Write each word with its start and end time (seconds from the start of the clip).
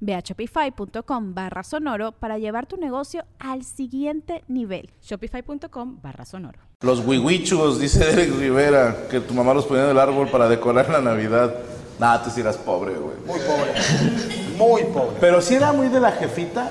Ve 0.00 0.14
a 0.14 0.20
shopify.com 0.20 1.34
barra 1.34 1.62
sonoro 1.62 2.12
para 2.12 2.38
llevar 2.38 2.66
tu 2.66 2.76
negocio 2.76 3.24
al 3.38 3.64
siguiente 3.64 4.44
nivel. 4.48 4.90
Shopify.com 5.02 6.00
barra 6.02 6.24
sonoro. 6.24 6.58
Los 6.80 7.00
huihuichos, 7.00 7.80
dice 7.80 8.04
Derek 8.04 8.38
Rivera, 8.38 9.08
que 9.10 9.20
tu 9.20 9.34
mamá 9.34 9.52
los 9.54 9.66
ponía 9.66 9.84
en 9.84 9.90
el 9.90 9.98
árbol 9.98 10.28
para 10.28 10.48
decorar 10.48 10.88
la 10.88 11.00
Navidad. 11.00 11.54
Nada, 11.98 12.22
tú 12.22 12.30
sí 12.30 12.40
eras 12.40 12.56
pobre, 12.56 12.94
güey. 12.94 13.16
Muy 13.26 13.40
pobre. 13.40 13.74
Muy 14.56 14.84
pobre. 14.92 15.16
Pero 15.20 15.40
sí 15.40 15.54
era 15.54 15.72
muy 15.72 15.88
de 15.88 15.98
la 15.98 16.12
jefita 16.12 16.70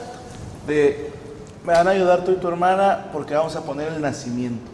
de, 0.66 1.12
me 1.66 1.74
van 1.74 1.88
a 1.88 1.92
ayudar 1.92 2.24
tú 2.24 2.32
y 2.32 2.36
tu 2.36 2.48
hermana 2.48 3.10
porque 3.12 3.34
vamos 3.34 3.56
a 3.56 3.64
poner 3.64 3.92
el 3.92 4.02
nacimiento. 4.02 4.72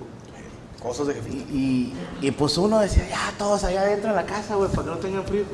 Cosas 0.81 1.07
de 1.07 1.15
jefita. 1.15 1.51
Y, 1.51 1.93
y, 2.21 2.27
y 2.27 2.31
pues 2.31 2.57
uno 2.57 2.79
decía, 2.79 3.07
ya, 3.09 3.33
todos 3.37 3.63
allá 3.63 3.81
adentro 3.81 4.09
en 4.09 4.15
la 4.15 4.25
casa, 4.25 4.55
güey, 4.55 4.69
para 4.69 4.83
que 4.83 4.89
no 4.89 4.97
tengan 4.97 5.23
frío. 5.23 5.45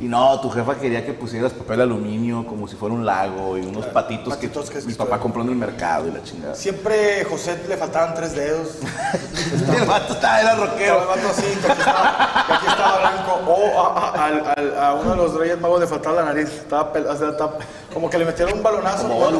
Y 0.00 0.04
no, 0.08 0.40
tu 0.40 0.48
jefa 0.48 0.76
quería 0.76 1.04
que 1.04 1.12
pusieras 1.12 1.52
papel 1.52 1.82
aluminio 1.82 2.46
como 2.46 2.66
si 2.66 2.74
fuera 2.74 2.94
un 2.94 3.04
lago 3.04 3.58
y 3.58 3.60
unos 3.60 3.84
patitos, 3.86 4.34
patitos 4.34 4.70
que, 4.70 4.78
que 4.80 4.86
mi 4.86 4.94
papá 4.94 5.18
compró 5.20 5.42
en 5.42 5.50
el 5.50 5.56
mercado 5.56 6.08
y 6.08 6.10
la 6.12 6.22
chingada. 6.22 6.54
Siempre 6.54 7.22
José 7.24 7.62
le 7.68 7.76
faltaban 7.76 8.14
tres 8.14 8.34
dedos. 8.34 8.68
el 9.78 9.84
vato 9.86 10.14
estaba, 10.14 10.40
era 10.40 10.52
Estaba 10.52 10.64
el 10.64 10.70
rockero. 10.70 11.06
vato 11.06 11.28
así, 11.30 11.42
que 11.42 11.70
aquí 11.70 11.80
estaba, 11.80 12.44
que 12.46 12.52
aquí 12.54 12.66
estaba 12.66 12.98
blanco. 12.98 13.40
O 13.46 13.80
a, 13.82 14.14
a- 14.14 14.88
a 14.88 14.94
uno 14.94 15.10
de 15.10 15.16
los 15.16 15.34
reyes 15.34 15.60
magos 15.60 15.80
le 15.80 15.86
faltaba 15.86 16.16
la 16.16 16.24
nariz. 16.32 16.48
Estaba, 16.48 16.92
pel- 16.94 17.06
o 17.06 17.16
sea, 17.16 17.28
estaba- 17.30 17.58
como 17.92 18.08
que 18.08 18.18
le 18.18 18.24
metieron 18.24 18.54
un 18.56 18.62
balonazo. 18.62 19.02
Como 19.06 19.16
gol, 19.20 19.34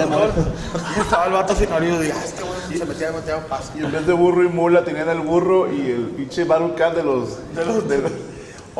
y 0.96 1.00
estaba 1.00 1.24
el 1.26 1.32
vato 1.32 1.54
sin 1.54 1.70
nariz. 1.70 1.94
Y 1.94 1.98
dije, 2.02 2.12
ah, 2.14 2.22
este 2.24 2.42
güey 2.42 2.78
se 2.78 2.84
metía, 2.84 3.12
metía 3.12 3.38
paz. 3.48 3.70
Y 3.74 3.82
en 3.82 3.92
vez 3.92 4.06
de 4.06 4.12
burro 4.12 4.42
y 4.44 4.48
mula 4.48 4.84
tenían 4.84 5.08
el 5.08 5.20
burro 5.20 5.72
y 5.72 5.90
el 5.90 6.02
pinche 6.16 6.46
Cat 6.76 6.94
de 6.96 7.02
los... 7.02 7.54
De 7.54 7.64
los... 7.64 7.88
De 7.88 7.98
los, 7.98 8.12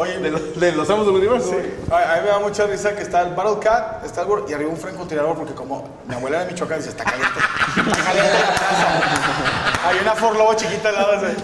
Oye, 0.00 0.18
de 0.18 0.30
los, 0.30 0.58
de 0.58 0.72
los 0.72 0.88
Amos 0.88 1.04
del 1.06 1.16
Universo. 1.16 1.50
Sí. 1.50 1.56
A, 1.92 1.96
a 2.12 2.16
mí 2.16 2.22
me 2.24 2.28
da 2.28 2.38
mucha 2.38 2.64
risa 2.66 2.94
que 2.96 3.02
está 3.02 3.20
el 3.22 3.34
Battle 3.34 3.58
Cat, 3.60 4.04
está 4.04 4.22
el 4.22 4.26
burro 4.28 4.46
y 4.48 4.52
arriba 4.54 4.70
un 4.70 4.78
francotirador 4.78 5.36
porque 5.36 5.52
como 5.54 5.86
mi 6.08 6.14
abuela 6.14 6.38
era 6.38 6.46
de 6.46 6.52
Michoacán 6.52 6.78
dice, 6.78 6.90
está 6.90 7.04
caliente. 7.04 7.38
Está 7.76 8.02
caliente 8.04 8.38
la 8.40 8.54
casa. 8.54 9.88
Hay 9.88 9.98
una 10.00 10.14
Ford 10.14 10.36
Lobo 10.38 10.54
chiquita 10.54 10.88
al 10.88 10.94
lado 10.94 11.20
de 11.20 11.36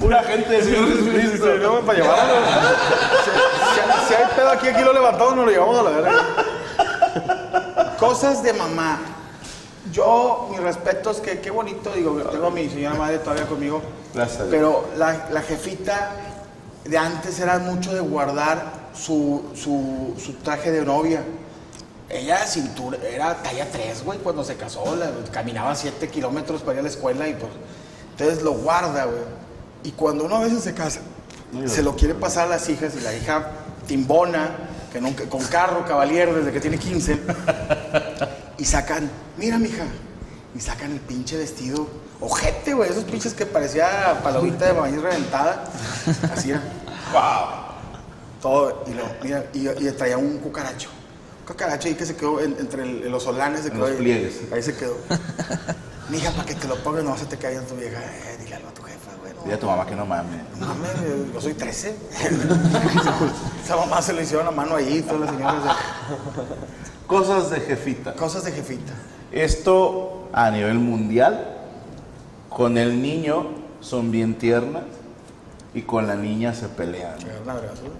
Pura 0.00 0.22
gente 0.24 0.48
del 0.50 0.64
Señor 0.64 0.88
Jesucristo. 0.88 1.46
No, 1.58 1.80
para 1.80 1.98
llevarlo. 1.98 2.34
Si, 3.24 3.30
si- 3.30 4.08
si 4.08 4.14
hay 4.14 4.24
pedo 4.34 4.50
aquí, 4.50 4.68
aquí 4.68 4.82
lo 4.82 4.92
levantamos, 4.92 5.36
nos 5.36 5.46
lo 5.46 5.52
llevamos 5.52 5.78
a 5.78 5.82
la 5.82 5.90
verga. 5.90 6.12
Cosas 7.98 8.42
de 8.42 8.52
mamá. 8.54 8.98
Yo, 9.92 10.48
mis 10.50 10.60
respetos, 10.60 11.18
que 11.20 11.40
qué 11.40 11.50
bonito, 11.50 11.90
digo, 11.94 12.12
tengo 12.30 12.46
a 12.46 12.50
mi 12.50 12.68
señora 12.68 12.94
madre 12.94 13.18
todavía 13.18 13.46
conmigo. 13.46 13.82
Gracias. 14.14 14.44
Pero 14.50 14.86
la, 14.96 15.26
la 15.30 15.42
jefita 15.42 16.10
de 16.84 16.98
antes 16.98 17.38
era 17.40 17.58
mucho 17.58 17.92
de 17.94 18.00
guardar 18.00 18.90
su, 18.94 19.42
su, 19.54 20.14
su 20.22 20.34
traje 20.34 20.70
de 20.70 20.84
novia. 20.84 21.22
Ella 22.08 22.44
cintura, 22.46 22.98
era 23.08 23.40
talla 23.42 23.70
3, 23.70 24.04
güey, 24.04 24.18
cuando 24.18 24.42
se 24.42 24.56
casó, 24.56 24.96
la- 24.96 25.10
caminaba 25.30 25.74
7 25.76 26.08
kilómetros 26.08 26.62
para 26.62 26.74
ir 26.74 26.78
a 26.80 26.82
la 26.82 26.88
escuela 26.88 27.28
y 27.28 27.34
pues, 27.34 27.52
entonces 28.12 28.42
lo 28.42 28.52
guarda, 28.54 29.04
güey. 29.04 29.22
Y 29.84 29.92
cuando 29.92 30.24
uno 30.24 30.36
a 30.36 30.40
veces 30.40 30.62
se 30.62 30.74
casa, 30.74 31.00
se 31.66 31.82
lo 31.82 31.94
quiere 31.96 32.14
pasar 32.14 32.46
a 32.46 32.50
las 32.50 32.68
hijas 32.68 32.94
y 32.96 33.00
la 33.00 33.14
hija 33.14 33.50
timbona, 33.86 34.50
que 34.92 35.00
nunca, 35.00 35.24
con 35.28 35.40
carro, 35.44 35.84
caballero, 35.86 36.34
desde 36.34 36.50
que 36.52 36.60
tiene 36.60 36.78
15, 36.78 37.18
y 38.58 38.64
sacan, 38.64 39.08
mira, 39.36 39.58
mija, 39.58 39.84
y 40.54 40.60
sacan 40.60 40.90
el 40.92 41.00
pinche 41.00 41.36
vestido, 41.36 41.86
ojete, 42.20 42.74
güey, 42.74 42.90
esos 42.90 43.04
pinches 43.04 43.34
que 43.34 43.46
parecía 43.46 44.20
palomita 44.22 44.66
de 44.66 44.72
maíz 44.74 45.00
reventada, 45.00 45.64
así 46.34 46.50
era, 46.50 46.62
wow, 47.12 47.50
todo, 48.42 48.84
y 48.86 48.94
lo, 48.94 49.04
mira, 49.22 49.44
y, 49.54 49.68
y 49.68 49.90
traía 49.92 50.18
un 50.18 50.38
cucaracho, 50.38 50.88
un 51.40 51.46
cucaracho 51.46 51.88
ahí 51.88 51.94
que 51.94 52.06
se 52.06 52.16
quedó 52.16 52.40
en- 52.40 52.56
entre 52.58 52.82
el- 52.82 53.10
los 53.10 53.22
solanes, 53.22 53.62
se 53.62 53.70
quedó 53.70 53.80
los 53.80 53.90
ahí, 53.90 53.96
pliegues. 53.96 54.34
ahí 54.52 54.62
se 54.62 54.74
quedó. 54.76 54.96
Mija, 56.10 56.32
para 56.32 56.44
que 56.44 56.54
te 56.56 56.66
lo 56.66 56.74
pongas, 56.82 57.04
no 57.04 57.16
se 57.16 57.24
te 57.26 57.36
caiga 57.36 57.60
tu 57.62 57.76
vieja, 57.76 58.00
eh, 58.00 58.36
dile 58.40 58.56
algo 58.56 58.68
a 58.68 58.74
tu 58.74 58.82
jefa, 58.82 59.12
güey. 59.20 59.32
no. 59.32 59.42
Dile 59.42 59.54
a 59.54 59.60
tu 59.60 59.66
mamá 59.66 59.86
que 59.86 59.94
no 59.94 60.04
mames. 60.04 60.40
No 60.58 60.66
mames, 60.66 61.32
yo 61.32 61.40
soy 61.40 61.54
13. 61.54 61.94
Esa 63.64 63.76
mamá 63.76 64.02
se 64.02 64.12
le 64.12 64.22
hicieron 64.22 64.44
la 64.46 64.50
mano 64.50 64.74
ahí, 64.76 65.02
todas 65.02 65.20
las 65.20 65.30
señoras. 65.30 65.62
de- 65.64 65.70
Cosas 67.06 67.50
de 67.50 67.60
jefita. 67.60 68.14
Cosas 68.14 68.44
de 68.44 68.52
jefita. 68.52 68.92
Esto 69.32 70.28
a 70.32 70.50
nivel 70.50 70.78
mundial, 70.80 71.59
con 72.50 72.76
el 72.76 73.00
niño 73.00 73.46
son 73.80 74.10
bien 74.10 74.34
tiernas 74.34 74.82
y 75.72 75.82
con 75.82 76.06
la 76.06 76.16
niña 76.16 76.52
se 76.52 76.68
pelean. 76.68 77.18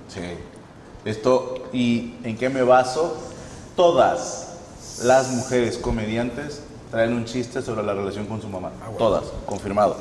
¿sí? 0.08 0.20
Esto, 1.04 1.68
¿y 1.72 2.16
en 2.24 2.36
qué 2.36 2.50
me 2.50 2.62
baso? 2.62 3.16
Todas 3.76 4.48
las 5.02 5.30
mujeres 5.30 5.78
comediantes 5.78 6.62
traen 6.90 7.14
un 7.14 7.24
chiste 7.24 7.62
sobre 7.62 7.82
la 7.82 7.94
relación 7.94 8.26
con 8.26 8.42
su 8.42 8.48
mamá. 8.48 8.72
Ah, 8.82 8.86
bueno. 8.86 8.98
Todas, 8.98 9.24
confirmado. 9.46 9.96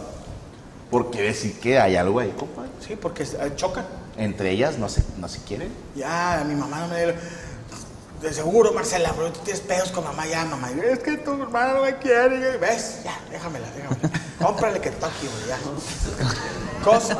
Porque 0.89 1.21
decir 1.21 1.59
que 1.59 1.79
hay 1.79 1.95
algo 1.95 2.19
ahí, 2.19 2.33
compadre. 2.37 2.71
Sí, 2.79 2.95
porque 2.95 3.23
eh, 3.23 3.53
chocan. 3.55 3.85
Entre 4.17 4.51
ellas 4.51 4.77
no 4.77 4.89
se, 4.89 5.03
no 5.17 5.29
se 5.29 5.41
quieren. 5.43 5.71
Ya, 5.95 6.43
mi 6.45 6.55
mamá 6.55 6.81
no 6.81 6.87
me 6.89 7.13
De 8.21 8.33
seguro, 8.33 8.73
Marcela, 8.73 9.13
pero 9.15 9.31
tú 9.31 9.39
tienes 9.45 9.61
pedos 9.61 9.91
con 9.91 10.03
mamá 10.03 10.27
ya, 10.27 10.43
mamá. 10.43 10.69
Y, 10.71 10.79
Es 10.81 10.99
que 10.99 11.17
tu 11.17 11.31
hermana 11.41 11.73
no 11.73 11.81
me 11.83 11.97
quiere. 11.99 12.35
Y, 12.55 12.57
¿Ves? 12.57 12.99
Ya, 13.05 13.17
déjamela, 13.31 13.65
déjamela. 13.71 14.09
Cómprale 14.41 14.79
Kentucky, 14.81 15.27
güey, 15.27 15.47
ya. 15.47 15.57
Cos- 16.83 17.15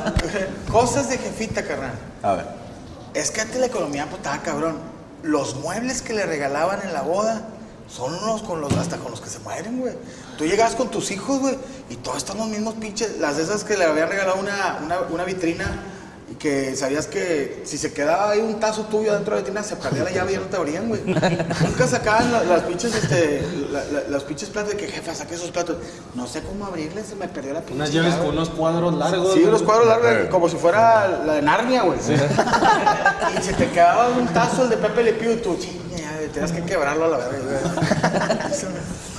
cosas 0.72 1.10
de 1.10 1.18
jefita, 1.18 1.64
carnal. 1.64 1.94
A 2.22 2.34
ver. 2.34 2.48
Es 3.14 3.32
que 3.32 3.42
antes 3.42 3.58
la 3.60 3.68
economía 3.68 4.06
pues, 4.08 4.18
estaba 4.18 4.42
cabrón. 4.42 4.78
Los 5.24 5.56
muebles 5.56 6.02
que 6.02 6.14
le 6.14 6.26
regalaban 6.26 6.82
en 6.84 6.94
la 6.94 7.02
boda 7.02 7.44
son 7.90 8.14
unos 8.14 8.42
con 8.44 8.62
los, 8.62 8.72
hasta 8.74 8.98
con 8.98 9.12
los 9.12 9.20
que 9.22 9.30
se 9.30 9.40
mueren, 9.40 9.80
güey. 9.80 9.94
Tú 10.38 10.46
llegabas 10.46 10.76
con 10.76 10.90
tus 10.92 11.12
hijos, 11.12 11.40
güey, 11.40 11.58
y 11.90 11.96
todos 11.96 12.18
están 12.18 12.38
los 12.38 12.48
mismos 12.48 12.76
pinches. 12.76 13.18
Las 13.20 13.38
de 13.38 13.44
esas 13.44 13.64
que 13.64 13.78
le 13.78 13.86
habían 13.86 14.10
regalado 14.10 14.38
una, 14.38 14.80
una, 14.84 15.00
una 15.10 15.24
vitrina 15.24 15.66
que 16.40 16.76
sabías 16.76 17.06
que 17.08 17.62
si 17.66 17.78
se 17.78 17.92
quedaba 17.94 18.30
ahí 18.32 18.40
un 18.40 18.60
tazo 18.62 18.84
tuyo 18.86 19.14
dentro 19.14 19.36
de 19.36 19.42
la 19.42 19.46
vitrina, 19.46 19.62
se 19.62 19.76
perdía 19.76 20.04
la 20.06 20.10
llave 20.12 20.32
y 20.32 20.36
ya 20.36 20.40
no 20.42 20.48
te 20.48 20.56
abrían, 20.56 20.88
güey. 20.88 21.02
Nunca 21.06 21.86
sacaban 21.86 22.32
la- 22.32 22.44
las 22.46 22.64
pinches, 22.64 22.96
este, 22.96 23.42
la- 23.72 23.84
la- 23.84 24.08
los 24.10 24.24
pinches 24.24 24.50
platos 24.50 24.72
de 24.72 24.78
que 24.78 24.88
jefa, 24.88 25.14
saqué 25.14 25.36
esos 25.36 25.52
platos. 25.52 25.76
No 26.16 26.26
sé 26.28 26.42
cómo 26.42 26.66
abrirles, 26.66 27.08
se 27.08 27.16
me 27.16 27.28
perdió 27.28 27.54
la 27.54 27.60
pinche. 27.60 27.76
Unas 27.76 27.92
llaves 27.92 28.14
llave. 28.14 28.26
con 28.26 28.36
unos 28.38 28.50
cuadros 28.50 28.94
largos. 28.96 29.34
Sí, 29.34 29.42
los 29.44 29.62
cuadros 29.64 29.88
largos, 29.88 30.30
como 30.32 30.48
si 30.50 30.56
fuera 30.56 31.08
la 31.26 31.34
de 31.34 31.42
Narnia, 31.42 31.84
güey. 31.84 32.00
y 33.38 33.42
se 33.44 33.54
te 33.54 33.70
quedaba 33.70 34.08
un 34.10 34.26
tazo 34.30 34.64
el 34.64 34.70
de 34.70 34.78
Pepe 34.78 35.04
Le 35.04 35.14
Pew 35.14 35.32
y 35.34 35.36
tú, 35.38 35.58
chinga, 35.60 35.98
ya, 35.98 36.32
tenías 36.34 36.52
que 36.54 36.64
quebrarlo 36.64 37.06
a 37.06 37.08
la 37.10 37.18
verga. 37.18 37.38
güey. 37.42 38.74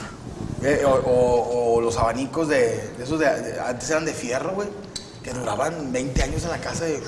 Eh, 0.62 0.83
o, 0.85 0.91
o- 0.91 1.75
o 1.77 1.81
los 1.81 1.97
abanicos 1.97 2.47
de, 2.49 2.91
de 2.99 3.05
esos 3.05 3.19
de, 3.19 3.25
de- 3.25 3.61
antes 3.61 3.89
eran 3.89 4.05
de 4.05 4.12
fierro, 4.12 4.50
güey, 4.53 4.69
que 5.22 5.32
duraban 5.32 5.93
20 5.93 6.22
años 6.22 6.44
en 6.44 6.50
la 6.50 6.58
casa 6.58 6.84
de... 6.84 7.00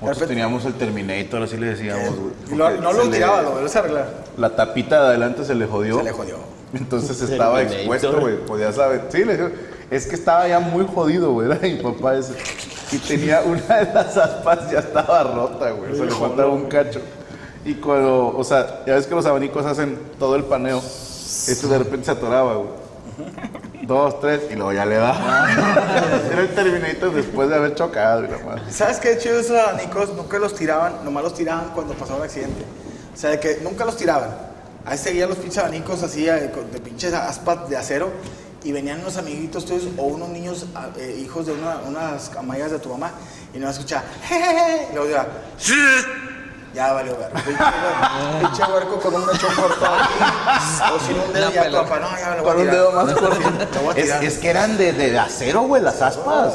Nosotros 0.00 0.28
teníamos 0.28 0.64
el 0.66 0.74
Terminator, 0.74 1.42
así 1.42 1.56
le 1.56 1.68
decíamos, 1.68 2.14
güey. 2.16 2.58
No 2.58 2.92
se 2.92 2.98
lo 2.98 3.10
tiraba, 3.10 3.42
lo 3.42 3.52
volvías 3.52 3.76
a 3.76 3.78
arreglar. 3.78 4.24
La 4.36 4.54
tapita 4.54 5.00
de 5.00 5.06
adelante 5.08 5.44
se 5.44 5.54
le 5.54 5.66
jodió. 5.66 5.98
Se 5.98 6.04
le 6.04 6.12
jodió. 6.12 6.36
Entonces 6.74 7.20
estaba 7.30 7.58
Terminator. 7.58 7.78
expuesto, 7.78 8.20
güey. 8.20 8.36
Podía 8.44 8.72
saber. 8.72 9.06
Sí, 9.08 9.24
le 9.24 9.52
es 9.90 10.06
que 10.06 10.16
estaba 10.16 10.46
ya 10.48 10.58
muy 10.58 10.86
jodido, 10.86 11.32
güey. 11.32 11.46
Era 11.50 11.60
mi 11.60 11.76
papá 11.76 12.16
ese. 12.16 12.34
Y 12.92 12.98
tenía 12.98 13.40
una 13.40 13.78
de 13.78 13.94
las 13.94 14.16
aspas, 14.16 14.70
ya 14.70 14.80
estaba 14.80 15.22
rota, 15.22 15.70
güey. 15.70 15.96
Se 15.96 16.04
le 16.04 16.10
faltaba 16.10 16.50
un 16.52 16.66
cacho. 16.66 17.00
Y 17.64 17.74
cuando, 17.74 18.28
o 18.36 18.44
sea, 18.44 18.84
ya 18.86 18.94
ves 18.94 19.06
que 19.06 19.14
los 19.14 19.26
abanicos 19.26 19.64
hacen 19.64 19.98
todo 20.18 20.36
el 20.36 20.44
paneo. 20.44 20.78
Esto 20.78 21.68
de 21.68 21.78
repente 21.78 22.04
se 22.04 22.12
atoraba, 22.12 22.54
güey. 22.54 22.85
Dos, 23.82 24.20
tres, 24.20 24.40
y 24.50 24.54
luego 24.54 24.72
ya 24.72 24.84
le 24.84 24.96
da. 24.96 25.48
Era 26.32 26.40
el 26.42 26.54
Terminator 26.54 27.12
después 27.14 27.48
de 27.48 27.54
haber 27.54 27.74
chocado 27.74 28.24
y 28.24 28.28
la 28.28 28.38
madre. 28.38 28.62
¿Sabes 28.70 28.98
qué 28.98 29.16
chido 29.18 29.38
esos 29.38 29.56
abanicos? 29.58 30.12
Nunca 30.14 30.38
los 30.38 30.54
tiraban, 30.54 31.04
nomás 31.04 31.22
los 31.22 31.34
tiraban 31.34 31.70
cuando 31.74 31.94
pasaba 31.94 32.18
un 32.18 32.24
accidente. 32.24 32.64
O 33.14 33.16
sea, 33.16 33.30
de 33.30 33.40
que 33.40 33.58
nunca 33.62 33.84
los 33.84 33.96
tiraban. 33.96 34.30
Ahí 34.84 34.98
seguían 34.98 35.28
los 35.28 35.38
pinches 35.38 35.58
abanicos 35.58 36.02
así, 36.02 36.28
eh, 36.28 36.50
de 36.72 36.80
pinches 36.80 37.12
aspas 37.12 37.68
de 37.68 37.76
acero. 37.76 38.10
Y 38.64 38.72
venían 38.72 39.00
unos 39.00 39.16
amiguitos 39.16 39.64
tuyos 39.64 39.88
o 39.96 40.02
unos 40.06 40.28
niños, 40.30 40.66
ah, 40.74 40.88
eh, 40.98 41.20
hijos 41.22 41.46
de 41.46 41.52
una- 41.52 41.78
unas 41.86 42.34
amigas 42.36 42.72
de 42.72 42.80
tu 42.80 42.88
mamá. 42.88 43.12
Y 43.54 43.58
no 43.58 43.70
escuchaba, 43.70 44.02
jejeje. 44.24 44.88
Y 44.90 44.94
luego 44.96 45.16
"Sí". 45.56 45.72
Ya 46.76 46.92
valió 46.92 47.16
ver. 47.16 47.30
Pinche 47.32 47.62
huerco- 47.62 48.38
Pinche 48.40 48.62
huerco 48.70 49.00
con 49.00 49.14
un 49.14 49.26
mechón 49.26 49.54
corto 49.54 49.86
aquí. 49.86 50.94
O 50.94 50.98
sin 51.06 51.18
un 51.18 51.32
dedo, 51.32 51.50
ya 51.50 51.70
papá, 51.70 51.98
no, 52.00 52.18
ya 52.18 52.30
me 52.30 52.36
lo 52.36 52.42
voy 52.42 52.50
a 52.50 52.54
Con 52.54 52.60
un 52.60 52.70
dedo 52.70 52.92
más 52.92 53.14
corto. 53.14 53.92
Es, 53.96 54.10
es 54.10 54.38
que 54.38 54.50
eran 54.50 54.76
de, 54.76 54.92
de 54.92 55.18
acero, 55.18 55.62
güey, 55.62 55.80
las 55.82 56.02
aspas. 56.02 56.52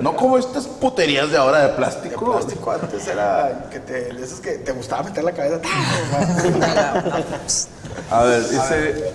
No 0.00 0.16
como 0.16 0.36
estas 0.36 0.66
puterías 0.66 1.30
de 1.30 1.36
ahora 1.38 1.58
de 1.60 1.68
De 1.68 1.72
plástico. 1.74 2.32
plástico 2.32 2.72
antes 2.72 3.06
era 3.06 3.68
que 3.70 3.78
te, 3.78 4.12
de 4.12 4.24
esos 4.24 4.40
que 4.40 4.50
te 4.54 4.72
gustaba 4.72 5.04
meter 5.04 5.22
la 5.22 5.30
cabeza. 5.30 5.60
A 8.10 8.22
ver, 8.24 8.48
dice 8.48 9.12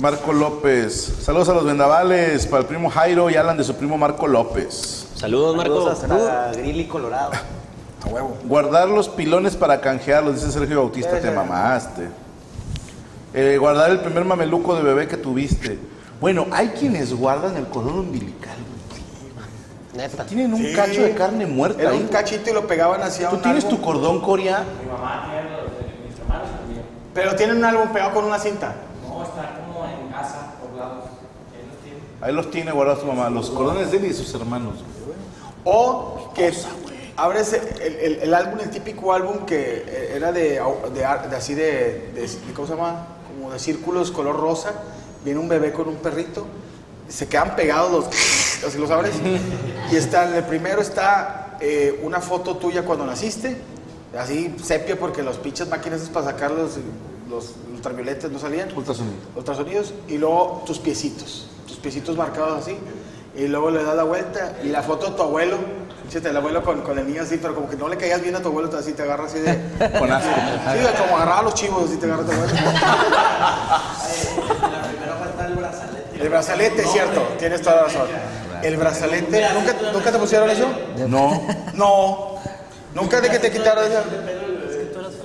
Marco 0.00 0.32
López. 0.32 1.16
Saludos 1.22 1.50
a 1.50 1.52
los 1.52 1.66
vendavales, 1.66 2.46
para 2.46 2.62
el 2.62 2.66
primo 2.66 2.88
Jairo 2.88 3.28
y 3.28 3.36
Alan 3.36 3.58
de 3.58 3.64
su 3.64 3.74
primo 3.74 3.98
Marco 3.98 4.26
López. 4.26 5.06
Saludos, 5.16 5.54
Marco. 5.54 5.94
Saludos 5.94 6.28
hasta 6.30 6.52
Grilly, 6.58 6.86
Colorado. 6.88 7.32
A 8.04 8.08
huevo. 8.08 8.36
Guardar 8.44 8.88
los 8.88 9.08
pilones 9.08 9.56
para 9.56 9.80
canjearlos, 9.80 10.36
dice 10.36 10.50
Sergio 10.52 10.78
Bautista, 10.80 11.20
te 11.20 11.30
mamaste. 11.30 12.08
Eh, 13.34 13.56
guardar 13.58 13.90
el 13.90 14.00
primer 14.00 14.24
mameluco 14.24 14.74
de 14.74 14.82
bebé 14.82 15.06
que 15.06 15.16
tuviste. 15.16 15.78
Bueno, 16.20 16.46
hay 16.52 16.68
quienes 16.68 17.14
guardan 17.14 17.56
el 17.56 17.66
cordón 17.66 18.00
umbilical. 18.00 18.56
güey. 19.94 20.08
Neta. 20.08 20.24
Tienen 20.24 20.54
un 20.54 20.62
Sí. 20.62 20.72
cacho 20.74 21.02
de 21.02 21.14
carne 21.14 21.46
muerta 21.46 21.82
Era 21.82 21.90
ahí. 21.92 21.98
un 22.00 22.08
cachito 22.08 22.50
y 22.50 22.52
lo 22.54 22.66
pegaban 22.66 23.02
así 23.02 23.22
a 23.24 23.30
¿Tú 23.30 23.36
un 23.36 23.42
tienes 23.42 23.64
álbum. 23.64 23.78
tu 23.78 23.84
cordón, 23.84 24.20
Coria? 24.20 24.64
Pero 27.14 27.34
tienen 27.36 27.56
un 27.58 27.64
álbum 27.64 27.88
pegado 27.92 28.14
con 28.14 28.24
una 28.24 28.38
cinta. 28.38 28.74
Ahí 32.22 32.32
los 32.34 32.50
tiene 32.50 32.70
guardados 32.72 33.00
tu 33.00 33.06
mamá. 33.06 33.30
Los 33.30 33.50
cordones 33.50 33.90
de 33.90 33.96
él 33.96 34.04
y 34.04 34.08
de 34.08 34.14
sus 34.14 34.32
hermanos. 34.34 34.74
O 35.64 36.30
que 36.34 36.52
abres 37.22 37.52
el, 37.52 37.62
el- 37.96 38.18
el 38.22 38.34
álbum, 38.34 38.58
el 38.60 38.70
típico 38.70 39.12
álbum 39.12 39.44
que 39.46 39.84
eh, 39.86 40.12
era 40.16 40.32
de, 40.32 40.60
de 40.94 41.04
así 41.36 41.54
de, 41.54 42.10
de- 42.14 42.28
¿cómo 42.54 42.66
se 42.66 42.74
llama? 42.74 43.06
Como 43.28 43.52
de 43.52 43.58
círculos 43.58 44.10
color 44.10 44.38
rosa. 44.38 44.72
Viene 45.24 45.38
un 45.38 45.48
bebé 45.48 45.72
con 45.72 45.88
un 45.88 45.96
perrito. 45.96 46.46
Se 47.08 47.26
quedan 47.28 47.56
pegados 47.56 47.90
los, 47.92 48.06
así 48.66 48.78
los 48.78 48.90
abres. 48.90 49.14
Y 49.90 49.96
está, 49.96 50.28
en 50.28 50.34
el 50.34 50.44
primero 50.44 50.80
está 50.80 51.56
eh, 51.60 52.00
una 52.02 52.20
foto 52.20 52.56
tuya 52.56 52.84
cuando 52.84 53.04
naciste. 53.06 53.56
Así 54.18 54.56
sepia 54.62 54.98
porque 54.98 55.22
los 55.22 55.36
pinches 55.36 55.68
máquinas 55.68 56.00
esas 56.00 56.12
para 56.12 56.26
sacar 56.26 56.50
los, 56.50 56.72
los 57.28 57.52
ultravioletas 57.72 58.30
no 58.30 58.38
salían. 58.38 58.68
Ultrasonido. 58.76 59.14
ultrasonidos 59.36 59.94
y 60.08 60.18
luego 60.18 60.64
tus 60.66 60.78
piecitos, 60.80 61.48
tus 61.68 61.76
piecitos 61.76 62.16
marcados 62.16 62.60
así, 62.62 62.76
y 63.36 63.46
luego 63.46 63.70
le 63.70 63.84
das 63.84 63.94
la 63.94 64.02
vuelta 64.02 64.56
y 64.64 64.68
la 64.68 64.82
foto 64.82 65.10
de 65.10 65.16
tu 65.16 65.22
abuelo, 65.22 65.58
fíjate, 66.10 66.28
el 66.30 66.36
abuelo 66.36 66.62
con, 66.64 66.82
con 66.82 66.98
el 66.98 67.06
niño 67.06 67.22
así, 67.22 67.38
pero 67.38 67.54
como 67.54 67.70
que 67.70 67.76
no 67.76 67.88
le 67.88 67.96
caías 67.96 68.20
bien 68.20 68.34
a 68.34 68.40
tu 68.40 68.48
abuelo, 68.48 68.68
así 68.76 68.92
te 68.92 69.02
agarra 69.02 69.26
así 69.26 69.38
de... 69.38 69.54
Con 69.98 70.10
asco. 70.12 70.28
Sí, 70.72 70.78
de 70.78 70.92
como 70.98 71.16
agarraba 71.16 71.38
a 71.38 71.42
los 71.44 71.54
chivos, 71.54 71.84
así 71.88 71.96
te 71.98 72.06
agarra 72.06 72.24
tu 72.24 72.32
abuelo. 72.32 72.52
El 76.20 76.28
brazalete, 76.28 76.82
es 76.82 76.90
cierto, 76.90 77.22
tienes 77.38 77.62
toda 77.62 77.76
la 77.76 77.82
razón. 77.84 78.08
El 78.62 78.76
brazalete, 78.76 79.46
¿nunca, 79.54 79.74
¿nunca 79.92 80.12
te 80.12 80.18
pusieron 80.18 80.50
eso? 80.50 80.68
No. 81.08 81.46
No. 81.74 82.34
¿Nunca 82.94 83.20
de 83.20 83.30
que 83.30 83.38
te 83.38 83.50
quitaron 83.50 83.84
eso? 83.84 84.02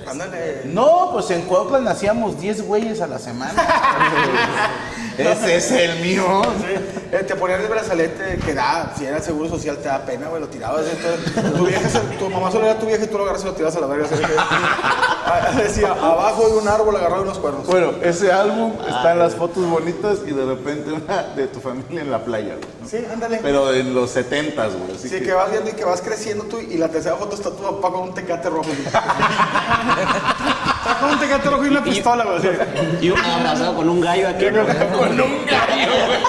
Ándale. 0.08 0.62
No, 0.66 1.10
pues 1.12 1.30
en 1.30 1.42
Cuautla 1.42 1.80
nacíamos 1.80 2.40
10 2.40 2.62
güeyes 2.62 3.00
a 3.00 3.08
la 3.08 3.18
semana. 3.18 3.52
Ese 5.18 5.56
es 5.56 5.70
el 5.72 6.00
mío. 6.00 6.42
Eh, 7.12 7.24
te 7.26 7.34
ponían 7.36 7.60
el 7.62 7.68
brazalete 7.68 8.38
que 8.44 8.52
da, 8.54 8.92
si 8.96 9.04
era 9.06 9.16
el 9.18 9.22
seguro 9.22 9.48
social 9.48 9.76
te 9.78 9.88
da 9.88 10.04
pena, 10.04 10.28
güey, 10.28 10.40
lo 10.40 10.48
tirabas. 10.48 10.84
Entonces, 10.86 11.54
tu, 11.54 11.64
vieja, 11.66 11.88
se- 11.88 12.00
tu 12.18 12.28
mamá 12.30 12.50
solo 12.50 12.66
era 12.66 12.78
tu 12.78 12.86
vieja 12.86 13.04
y 13.04 13.06
tú 13.06 13.16
lo 13.16 13.24
agarras 13.24 13.42
y 13.42 13.46
lo 13.46 13.52
tirabas 13.54 13.76
a 13.76 13.80
la 13.80 13.86
verga. 13.86 14.06
Decía, 15.62 15.90
abajo 15.92 16.48
de 16.48 16.58
un 16.58 16.68
árbol 16.68 16.96
agarrado 16.96 17.22
unos 17.22 17.38
cuernos. 17.38 17.66
Bueno, 17.66 17.92
ese 18.02 18.30
álbum 18.32 18.72
está 18.88 19.12
en 19.12 19.18
las 19.18 19.34
fotos 19.34 19.64
bonitas 19.68 20.18
y 20.26 20.30
de 20.32 20.44
repente 20.44 20.92
una 20.92 21.22
de 21.34 21.46
tu 21.48 21.60
familia 21.60 22.00
en 22.02 22.10
la 22.10 22.24
playa. 22.24 22.54
güey. 22.56 22.68
Sí, 22.88 23.04
ándale. 23.12 23.40
Pero 23.42 23.72
en 23.72 23.94
los 23.94 24.14
70s, 24.16 24.54
güey. 24.78 24.96
Así 24.96 25.08
Sí, 25.08 25.18
que, 25.18 25.22
que 25.26 25.32
vas 25.32 25.50
viendo 25.50 25.70
y 25.70 25.72
que 25.72 25.84
vas 25.84 26.00
creciendo 26.00 26.44
tú 26.44 26.58
y 26.60 26.76
la 26.78 26.88
tercera 26.88 27.16
foto 27.16 27.34
está 27.34 27.50
tu 27.50 27.62
papá 27.62 27.90
con 27.92 28.02
un 28.08 28.14
tecate 28.14 28.48
rojo. 28.50 28.70
Está 30.86 31.00
con 31.00 31.10
un 31.10 31.18
tecate 31.20 31.48
y 31.48 31.68
una 31.68 31.84
pistola, 31.84 32.24
güey. 32.24 32.40
Y 33.00 33.10
uno 33.10 33.22
abrazado 33.34 33.74
con 33.76 33.88
un 33.88 34.00
gallo 34.00 34.28
aquí. 34.28 34.44
con 34.46 34.58
un 34.60 34.66
gallo, 35.46 35.92
güey. 36.06 36.20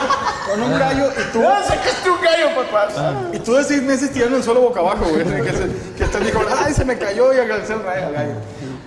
Con 0.50 0.62
un 0.64 0.80
gallo 0.80 1.10
y 1.12 1.32
tú... 1.34 1.44
¡Ah, 1.48 1.62
sacaste 1.68 2.10
un 2.10 2.22
gallo, 2.22 2.48
papá! 2.56 2.88
Y 3.34 3.40
tú 3.40 3.54
de 3.56 3.64
seis 3.64 3.82
meses 3.84 4.12
tirando 4.14 4.38
el 4.38 4.44
suelo 4.44 4.62
boca 4.62 4.80
abajo, 4.80 5.06
güey. 5.06 5.24
Que, 5.26 5.52
se- 5.52 5.72
que 5.98 6.06
te 6.06 6.20
dijo, 6.22 6.42
ay, 6.64 6.74
se 6.74 6.86
me 6.86 6.98
cayó 6.98 7.34
y 7.34 7.40
alcancé 7.40 7.74
el 7.74 7.84
rayo 7.84 8.12
gallo. 8.14 8.34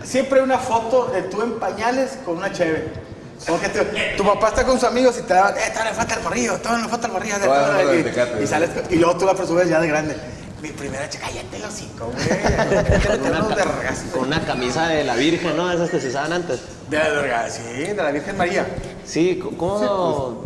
Siempre 0.03 0.39
hay 0.41 0.45
una 0.45 0.59
foto 0.59 1.07
de 1.13 1.23
tú 1.23 1.43
en 1.43 1.59
pañales 1.59 2.19
con 2.25 2.39
una 2.39 2.51
cheve. 2.53 2.93
Tu, 3.47 4.17
tu 4.19 4.25
papá 4.25 4.49
está 4.49 4.65
con 4.65 4.79
sus 4.79 4.89
amigos 4.89 5.17
y 5.19 5.23
te 5.23 5.33
da, 5.33 5.51
eh, 5.51 5.71
todavía 5.71 5.93
le 5.93 5.97
falta 5.97 6.15
el 6.15 6.23
morrillo, 6.23 6.59
todavía 6.59 6.85
le 6.85 6.91
falta 6.91 7.07
el 7.07 7.13
morrillo. 7.15 7.39
de 7.39 7.45
Todavía 7.47 7.67
todo", 7.69 7.85
no 7.85 7.93
lo 7.93 8.41
y, 8.41 8.45
y 8.45 8.47
sales, 8.47 8.71
y 8.91 8.97
luego 8.97 9.17
tú 9.17 9.25
la 9.27 9.35
presumes 9.35 9.69
ya 9.69 9.81
de 9.81 9.89
grande. 9.89 10.17
Mi 10.63 10.69
primera 10.69 11.09
chica, 11.09 11.27
cállate 11.27 11.59
los 11.59 11.73
cinco, 11.73 12.13
güey. 12.13 12.27
Te 12.29 13.09
Con 14.13 14.27
una, 14.27 14.45
camisa 14.45 14.89
de 14.89 15.05
la 15.05 15.15
Virgen, 15.15 15.57
¿no? 15.57 15.73
Esas 15.73 15.89
que 15.89 16.01
se 16.01 16.09
usaban 16.09 16.35
antes. 16.35 16.61
De 16.91 16.99
la 16.99 17.09
verga, 17.09 17.49
sí, 17.49 17.63
de 17.63 17.95
la 17.95 18.11
Virgen 18.11 18.37
María. 18.37 18.67
Sí, 19.07 19.41
¿cómo? 19.57 20.45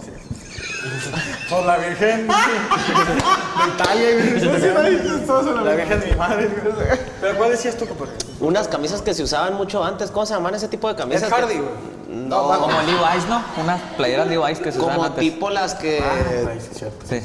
Con 1.48 1.66
la 1.66 1.78
Virgen 1.78 2.28
de 2.28 3.72
Italia, 3.74 4.08
güey. 4.14 5.64
La 5.64 5.74
Virgen 5.74 6.00
de 6.00 6.06
mi 6.06 6.16
madre. 6.16 6.50
Pero 7.20 7.36
¿cuál 7.36 7.50
decías 7.50 7.76
tú, 7.76 7.86
compadre? 7.86 8.12
Unas 8.38 8.68
camisas 8.68 9.02
que 9.02 9.14
se 9.14 9.22
usaban 9.22 9.54
mucho 9.54 9.82
antes. 9.82 10.10
¿Cómo 10.10 10.26
se 10.26 10.34
llaman 10.34 10.54
ese 10.54 10.68
tipo 10.68 10.88
de 10.88 10.94
camisas? 10.94 11.24
Es 11.24 11.30
Hardy, 11.30 11.54
güey. 11.54 11.94
No, 12.08 12.42
Como 12.60 12.80
Levi's, 12.82 13.26
¿no? 13.28 13.42
Unas 13.60 13.80
playeras 13.96 14.28
Levi's 14.28 14.60
que 14.60 14.70
se 14.70 14.78
usaban 14.78 14.96
como 14.96 15.06
antes. 15.08 15.20
tipo 15.20 15.50
las 15.50 15.74
que... 15.74 16.00
Ay, 16.00 16.60
sí, 16.60 16.78
cierto. 16.78 17.04
Sí. 17.08 17.20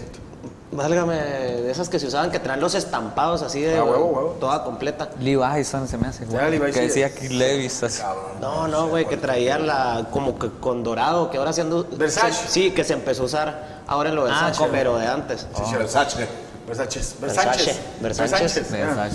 Válgame, 0.71 1.15
de 1.15 1.71
esas 1.71 1.89
que 1.89 1.97
se 1.99 2.05
usaban 2.05 2.29
que 2.29 2.37
traen 2.39 2.59
los 2.59 2.75
estampados 2.75 3.41
así 3.41 3.59
de 3.61 3.77
Ah, 3.77 3.83
huevo, 3.83 4.05
huevo. 4.05 4.37
toda 4.39 4.63
completa. 4.63 5.09
Levi's 5.19 5.67
son, 5.67 5.87
se 5.87 5.97
me 5.97 6.07
hace. 6.07 6.25
güey. 6.25 6.37
Ya, 6.39 6.47
Levi's 6.47 6.75
que 6.75 6.81
sí 6.81 6.87
decía 6.87 7.07
es. 7.07 7.13
que 7.13 7.29
Levi's. 7.29 7.81
así. 7.81 8.03
No, 8.39 8.67
no, 8.67 8.87
güey, 8.87 9.05
que 9.07 9.17
traían 9.17 9.65
la 9.65 10.07
como 10.11 10.37
que 10.37 10.49
con 10.59 10.83
dorado, 10.83 11.31
que 11.31 11.37
ahora 11.39 11.53
se 11.53 11.61
anda 11.61 11.83
Versace. 11.93 12.33
se- 12.33 12.47
sí, 12.49 12.71
que 12.71 12.83
se 12.83 12.93
empezó 12.93 13.23
a 13.23 13.25
usar 13.25 13.79
ahora 13.87 14.09
en 14.09 14.15
lo 14.15 14.21
Ah, 14.21 14.25
Versace, 14.25 14.57
como- 14.59 14.71
pero 14.71 14.97
de 14.99 15.07
antes. 15.07 15.47
Sí, 15.55 15.75
Versace. 15.75 16.27
Versace. 16.67 16.95
Versace. 17.19 17.75
Versace. 17.99 18.61
ah. 18.85 19.09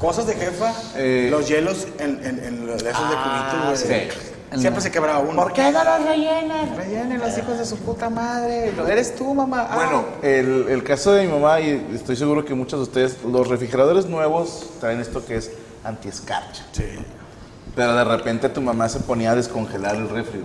Cosas 0.00 0.28
de 0.28 0.34
jefa, 0.34 0.72
Eh. 0.94 1.26
los 1.32 1.48
hielos 1.48 1.88
en, 1.98 2.24
en, 2.24 2.44
en 2.44 2.64
los 2.68 2.84
de 2.84 2.92
Ah, 2.94 3.50
cubitos, 3.50 3.88
güey. 3.88 4.08
sí. 4.08 4.18
Siempre 4.56 4.80
se 4.80 4.90
quebraba 4.90 5.18
uno. 5.18 5.42
¿Por 5.42 5.52
qué 5.52 5.70
no 5.70 5.84
los 5.84 6.04
rellenan? 6.04 6.76
Rellenen 6.76 7.18
los 7.20 7.36
hijos 7.36 7.58
de 7.58 7.66
su 7.66 7.76
puta 7.76 8.08
madre. 8.08 8.72
Eres 8.88 9.14
tú, 9.14 9.34
mamá. 9.34 9.66
Ah. 9.70 9.74
Bueno, 9.74 10.04
el, 10.22 10.66
el 10.70 10.82
caso 10.82 11.12
de 11.12 11.26
mi 11.26 11.32
mamá, 11.32 11.60
y 11.60 11.86
estoy 11.94 12.16
seguro 12.16 12.44
que 12.44 12.54
muchos 12.54 12.78
de 12.78 12.82
ustedes, 12.84 13.22
los 13.24 13.46
refrigeradores 13.46 14.06
nuevos 14.06 14.70
traen 14.80 15.00
esto 15.00 15.24
que 15.24 15.36
es 15.36 15.50
antiescarcha. 15.84 16.64
Sí. 16.72 16.84
Pero 17.76 17.94
de 17.94 18.04
repente 18.04 18.48
tu 18.48 18.60
mamá 18.62 18.88
se 18.88 19.00
ponía 19.00 19.32
a 19.32 19.34
descongelar 19.34 19.96
el 19.96 20.08
refri. 20.08 20.44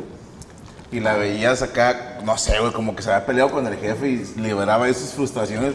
Y 0.91 0.99
la 0.99 1.15
veías 1.15 1.61
acá, 1.61 2.19
no 2.23 2.37
sé, 2.37 2.59
güey, 2.59 2.71
como 2.71 2.95
que 2.95 3.01
se 3.01 3.11
había 3.11 3.25
peleado 3.25 3.51
con 3.51 3.65
el 3.65 3.77
jefe 3.77 4.09
y 4.09 4.25
liberaba 4.35 4.87
esas 4.87 5.13
frustraciones 5.13 5.73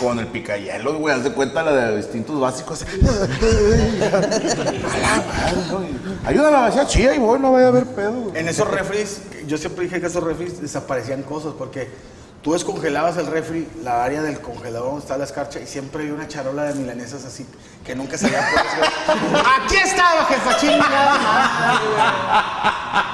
con 0.00 0.18
el 0.18 0.26
picayelos, 0.26 0.96
güey. 0.96 1.14
Haz 1.14 1.24
de 1.24 1.32
cuenta 1.32 1.62
la 1.62 1.72
de 1.72 1.96
distintos 1.96 2.38
básicos. 2.40 2.82
a 2.82 2.86
la 4.98 5.16
madre, 5.26 5.62
¿no? 5.70 5.82
Y, 5.82 5.98
Ayúdame 6.26 6.56
a 6.56 6.60
vaciar 6.60 6.86
chía 6.86 7.14
y 7.14 7.18
voy, 7.18 7.38
no 7.38 7.52
vaya 7.52 7.66
a 7.66 7.68
haber 7.68 7.86
pedo. 7.86 8.12
güey. 8.12 8.36
En 8.38 8.48
esos 8.48 8.68
refris, 8.68 9.20
yo 9.46 9.56
siempre 9.58 9.84
dije 9.84 10.00
que 10.00 10.06
esos 10.06 10.22
refris 10.22 10.60
desaparecían 10.60 11.22
cosas 11.22 11.54
porque 11.56 11.88
tú 12.42 12.52
descongelabas 12.52 13.16
el 13.16 13.26
refri, 13.26 13.68
la 13.82 14.04
área 14.04 14.22
del 14.22 14.40
congelador 14.40 14.86
donde 14.86 15.00
está 15.00 15.16
la 15.16 15.24
escarcha 15.24 15.60
y 15.60 15.66
siempre 15.66 16.02
había 16.02 16.14
una 16.14 16.28
charola 16.28 16.64
de 16.64 16.74
milanesas 16.74 17.24
así 17.24 17.46
que 17.84 17.94
nunca 17.94 18.18
se 18.18 18.26
había 18.26 18.40
puesto. 18.40 18.68
¡Aquí 19.64 19.76
estaba, 19.76 20.24
jefa! 20.26 20.56
¡Chingada! 20.56 21.80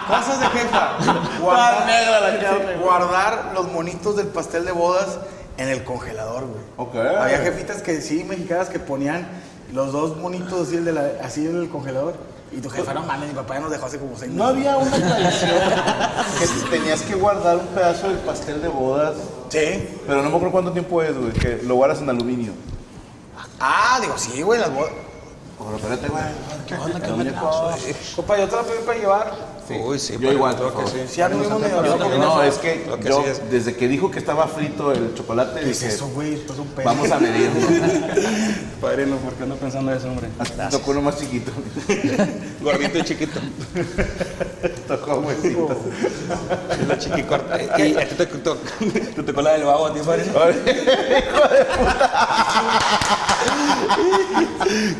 Cosas 0.09 0.41
de 0.41 0.47
jefa. 0.47 0.97
Guardar, 1.41 2.79
guardar 2.83 3.52
los 3.55 3.71
monitos 3.71 4.17
del 4.17 4.26
pastel 4.26 4.64
de 4.64 4.73
bodas 4.73 5.19
en 5.59 5.68
el 5.68 5.85
congelador, 5.85 6.47
güey. 6.47 6.61
Ok. 6.76 6.94
Había 6.97 7.38
jefitas 7.38 7.82
que 7.82 8.00
sí, 8.00 8.25
mexicanas, 8.25 8.68
que 8.68 8.78
ponían 8.78 9.26
los 9.73 9.92
dos 9.92 10.16
monitos 10.16 10.68
así, 10.68 10.76
el 10.76 10.85
de 10.85 10.92
la- 10.92 11.11
así 11.23 11.47
en 11.47 11.56
el 11.62 11.68
congelador. 11.68 12.14
Y 12.54 12.61
tu 12.61 12.68
jefa, 12.68 12.92
no 12.92 13.02
mames, 13.02 13.28
mi 13.30 13.35
papá 13.35 13.54
ya 13.54 13.61
nos 13.61 13.71
dejó 13.71 13.87
hace 13.87 13.99
como 13.99 14.14
seis 14.18 14.30
No 14.30 14.52
meses. 14.52 14.68
había 14.68 14.76
una 14.76 14.90
tradición 14.90 15.50
que 16.38 16.71
tenías 16.76 17.00
que 17.02 17.14
guardar 17.14 17.56
un 17.56 17.66
pedazo 17.68 18.09
del 18.09 18.18
pastel 18.18 18.61
de 18.61 18.68
bodas, 18.68 19.14
Sí. 19.49 19.88
pero 20.06 20.18
no 20.23 20.28
me 20.28 20.37
acuerdo 20.37 20.52
cuánto 20.52 20.73
tiempo 20.73 21.02
es, 21.02 21.16
güey, 21.16 21.32
que 21.32 21.61
lo 21.64 21.76
guardas 21.76 22.00
en 22.00 22.11
aluminio. 22.11 22.52
Ah, 23.59 23.99
digo, 24.02 24.14
sí, 24.18 24.42
güey, 24.42 24.61
las 24.61 24.71
bodas. 24.75 24.92
Pero 25.59 25.76
espérate, 25.76 26.09
güey. 26.09 26.25
¿Qué 26.66 26.75
onda? 26.75 27.00
¿Qué 27.00 27.11
onda? 27.12 27.76
Compa, 28.16 28.38
yo 28.38 28.49
te 28.49 28.56
la 28.56 28.62
pedí 28.62 28.78
para 28.85 28.99
llevar. 28.99 29.32
Uy, 29.71 29.99
sí. 29.99 30.16
Yo 30.21 30.33
igual, 30.33 30.57
creo 30.57 30.75
que 30.76 30.87
sí. 30.87 31.21
No, 32.19 32.42
es 32.42 32.54
que 32.59 32.85
yo, 33.04 33.23
sí 33.23 33.28
es- 33.31 33.50
desde 33.50 33.76
que 33.76 33.88
dijo 33.88 34.11
que 34.11 34.19
estaba 34.19 34.47
frito 34.49 34.92
el 34.92 35.14
chocolate, 35.14 35.61
¿Qué 35.61 35.71
es 35.71 35.83
eso, 35.83 36.09
güey? 36.09 36.35
Esto 36.35 36.52
es 36.52 36.59
un 36.59 36.69
pedo. 36.69 36.85
vamos 36.87 37.11
a 37.11 37.19
medir. 37.19 37.50
Padrino, 38.81 39.16
¿por 39.16 39.35
qué 39.35 39.42
ando 39.45 39.57
pensando 39.57 39.92
eso, 39.92 40.09
hombre? 40.09 40.28
Tocó 40.71 40.90
uno 40.90 41.02
más 41.02 41.19
chiquito. 41.19 41.52
Gordito 42.61 42.99
y 42.99 43.04
chiquito. 43.04 43.40
Tocó 44.88 45.14
huesito. 45.21 45.69
Es 46.81 46.88
la 46.88 46.99
chiquicorta. 46.99 47.62
Y 47.62 47.97
a 47.97 48.09
ti 48.09 48.14
te 48.16 48.26
tocó. 48.26 48.59
¿Te 49.14 49.23
tocó 49.23 49.42
la 49.42 49.52
del 49.52 49.64
vago 49.64 49.87
a 49.87 49.95
ti, 49.95 50.00
padrino? 50.04 50.33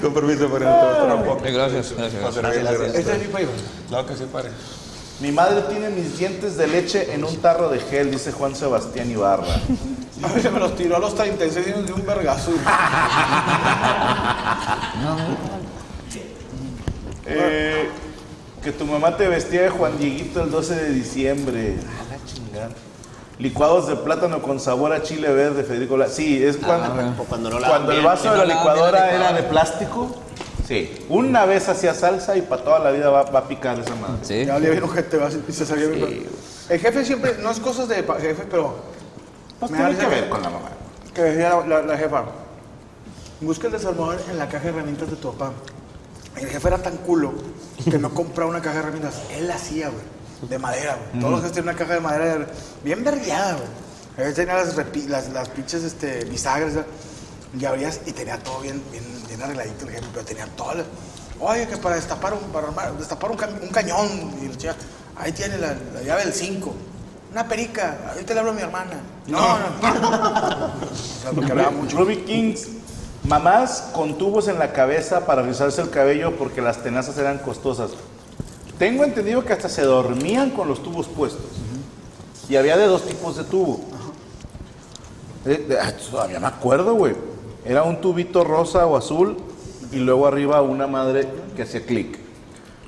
Con 0.01 0.15
permiso, 0.15 0.49
padrino, 0.49 0.71
te 0.71 0.85
voy 0.85 0.89
a 0.89 0.93
esperar 0.93 1.17
un 1.17 1.25
poco. 1.25 1.43
Gracias, 1.45 1.95
gracias. 1.97 2.95
Este 2.95 3.13
es 3.13 3.19
mi 3.21 3.27
país. 3.29 3.49
Claro 3.89 4.07
que 4.07 4.15
sí, 4.17 4.25
padre. 4.33 4.51
Mi 5.21 5.31
madre 5.31 5.63
tiene 5.69 5.89
mis 5.91 6.19
dientes 6.19 6.57
de 6.57 6.67
leche 6.67 7.15
en 7.15 7.23
un 7.25 7.37
tarro 7.37 7.69
de 7.69 7.79
gel, 7.79 8.11
dice 8.11 8.33
Juan 8.33 8.57
Sebastián 8.57 9.09
Ibarra. 9.11 9.55
A 10.23 10.29
mí 10.29 10.41
se 10.43 10.51
me 10.51 10.59
los 10.59 10.75
tiró 10.75 10.97
a 10.97 10.99
los 10.99 11.15
36 11.15 11.67
años 11.69 11.87
de 11.87 11.93
un 11.93 12.05
vergazo. 12.05 12.51
Eh, 17.27 17.89
que 18.63 18.73
tu 18.73 18.85
mamá 18.85 19.17
te 19.17 19.29
vestía 19.29 19.63
de 19.63 19.71
Juan 19.71 19.97
Dieguito 19.99 20.43
el 20.43 20.51
12 20.51 20.75
de 20.75 20.91
diciembre. 20.91 21.77
A 21.79 22.13
la 22.13 22.25
chingada. 22.25 22.69
Licuados 23.39 23.89
de 23.89 23.97
plátano 23.97 24.43
con 24.43 24.61
sabor 24.61 24.93
a 24.93 25.03
chile 25.03 25.33
verde, 25.33 25.65
Federico. 25.65 25.97
La- 25.97 26.09
Sí, 26.09 26.43
es 26.45 26.57
cuando, 26.59 26.93
O 27.21 27.25
cuando 27.25 27.51
no 27.51 27.59
la 27.61 27.69
cuando 27.69 27.93
el 27.93 28.03
vaso 28.03 28.31
de 28.33 28.39
la 28.39 28.45
licuadora 28.45 29.13
era 29.15 29.33
de 29.33 29.43
plástico. 29.45 30.17
Sí, 30.67 31.07
una 31.09 31.45
vez 31.45 31.69
hacía 31.69 31.93
salsa 31.95 32.37
y 32.37 32.43
para 32.43 32.63
toda 32.63 32.79
la 32.79 32.91
vida 32.93 33.11
va, 33.11 33.25
va 33.25 33.41
a 33.41 33.49
picar 33.49 33.79
esa 33.79 33.95
madre. 33.97 34.19
Sí. 34.23 34.45
Ya 34.45 34.55
va, 34.59 35.31
y 35.49 35.53
se 35.53 35.67
salía 35.67 35.89
bien. 35.89 36.27
El 36.69 36.79
jefe 36.81 37.05
siempre, 37.05 37.37
no 37.43 37.51
es 37.51 37.59
cosas 37.61 37.89
de 37.89 38.03
pa- 38.03 38.21
jefe, 38.21 38.45
pero 38.51 38.77
Pues 39.59 39.71
Me 39.71 39.79
tiene 39.79 39.95
da 39.95 40.01
que 40.01 40.07
ver 40.09 40.29
con 40.29 40.43
la 40.43 40.51
mamá. 40.51 40.69
que 41.15 41.23
decía 41.23 41.51
la, 41.51 41.67
la- 41.67 41.83
la 41.83 41.97
jefa, 41.99 42.25
busca 43.41 43.67
el 43.67 43.73
desarmador 43.73 44.21
en 44.31 44.39
la 44.39 44.49
caja 44.49 44.65
de 44.65 44.71
herramientas 44.71 45.11
de 45.11 45.17
tu 45.17 45.33
papá. 45.33 45.53
El 46.37 46.49
jefe 46.49 46.69
era 46.69 46.79
tan 46.79 46.97
culo 46.99 47.33
que 47.85 47.99
no 47.99 48.13
compraba 48.15 48.51
una 48.51 48.61
caja 48.61 48.77
de 48.77 48.81
herramientas. 48.83 49.21
Él 49.37 49.49
la 49.49 49.55
hacía, 49.57 49.89
güey. 49.89 50.03
De 50.49 50.59
madera, 50.59 50.97
güey. 50.97 51.21
Todos 51.21 51.33
los 51.33 51.41
jefes 51.43 51.55
tenían 51.57 51.75
una 51.75 51.79
caja 51.79 51.95
de 51.95 52.01
madera 52.01 52.47
bien 52.83 53.05
vergueada, 53.05 53.55
güey. 53.57 54.27
Él 54.29 54.35
tenía 54.35 54.55
las, 54.55 54.77
repi- 54.77 55.07
las, 55.07 55.29
las 55.31 55.49
pinches 55.51 55.83
este, 55.85 56.25
bisagras. 56.25 56.75
¿verdad? 56.75 56.89
Y 57.59 57.65
abrías 57.65 58.01
y 58.07 58.13
tenía 58.13 58.39
todo 58.39 58.61
bien, 58.61 58.83
bien, 58.91 59.05
bien 59.29 59.43
arregladito 59.43 59.85
el 59.87 59.93
jefe, 59.93 60.07
pero 60.13 60.25
tenía 60.25 60.47
todo. 60.57 60.73
el- 60.73 60.85
Oye, 61.41 61.67
que 61.67 61.77
para 61.77 61.97
destapar 61.97 62.33
un, 62.35 62.41
para 62.53 62.69
armar- 62.69 62.97
destapar 62.97 63.31
un, 63.31 63.37
cañón. 63.37 64.09
Y 64.43 64.57
chica, 64.57 64.75
ahí 65.17 65.33
tiene 65.33 65.59
la, 65.59 65.75
la 65.95 66.03
llave 66.03 66.25
del 66.25 66.33
5. 66.33 66.73
Una 67.33 67.49
perica. 67.49 67.99
Ahorita 68.13 68.33
le 68.35 68.41
hablo 68.41 68.53
a 68.53 68.55
mi 68.55 68.63
hermana. 68.63 69.01
No, 69.27 69.39
no. 69.59 69.65
O 69.67 71.21
sea, 71.23 71.31
porque 71.35 71.51
hablaba 71.51 71.71
mucho. 71.73 71.97
Ruby 71.99 72.19
Kings. 72.19 72.69
Mamás 73.25 73.91
con 73.93 74.19
tubos 74.19 74.49
en 74.49 74.59
la 74.59 74.73
cabeza 74.73 75.27
para 75.27 75.43
rizarse 75.43 75.81
el 75.81 75.91
cabello 75.91 76.37
porque 76.37 76.61
las 76.61 76.83
tenazas 76.83 77.17
eran 77.19 77.39
costosas. 77.39 77.91
Tengo 78.79 79.05
entendido 79.05 79.45
que 79.45 79.53
hasta 79.53 79.69
se 79.69 79.83
dormían 79.83 80.51
con 80.51 80.67
los 80.69 80.83
tubos 80.83 81.07
puestos. 81.07 81.45
Y 82.49 82.57
había 82.57 82.77
de 82.77 82.87
dos 82.87 83.07
tipos 83.07 83.37
de 83.37 83.45
tubo. 83.45 83.81
Eh, 85.47 85.79
ah, 85.81 85.93
todavía 86.11 86.39
me 86.41 86.47
acuerdo, 86.49 86.95
güey. 86.95 87.15
Era 87.65 87.83
un 87.85 88.01
tubito 88.01 88.43
rosa 88.45 88.87
o 88.87 88.97
azul 88.97 89.37
y 89.93 89.97
luego 89.97 90.27
arriba 90.27 90.63
una 90.63 90.87
madre 90.87 91.29
que 91.57 91.63
hacía 91.63 91.85
clic. 91.85 92.19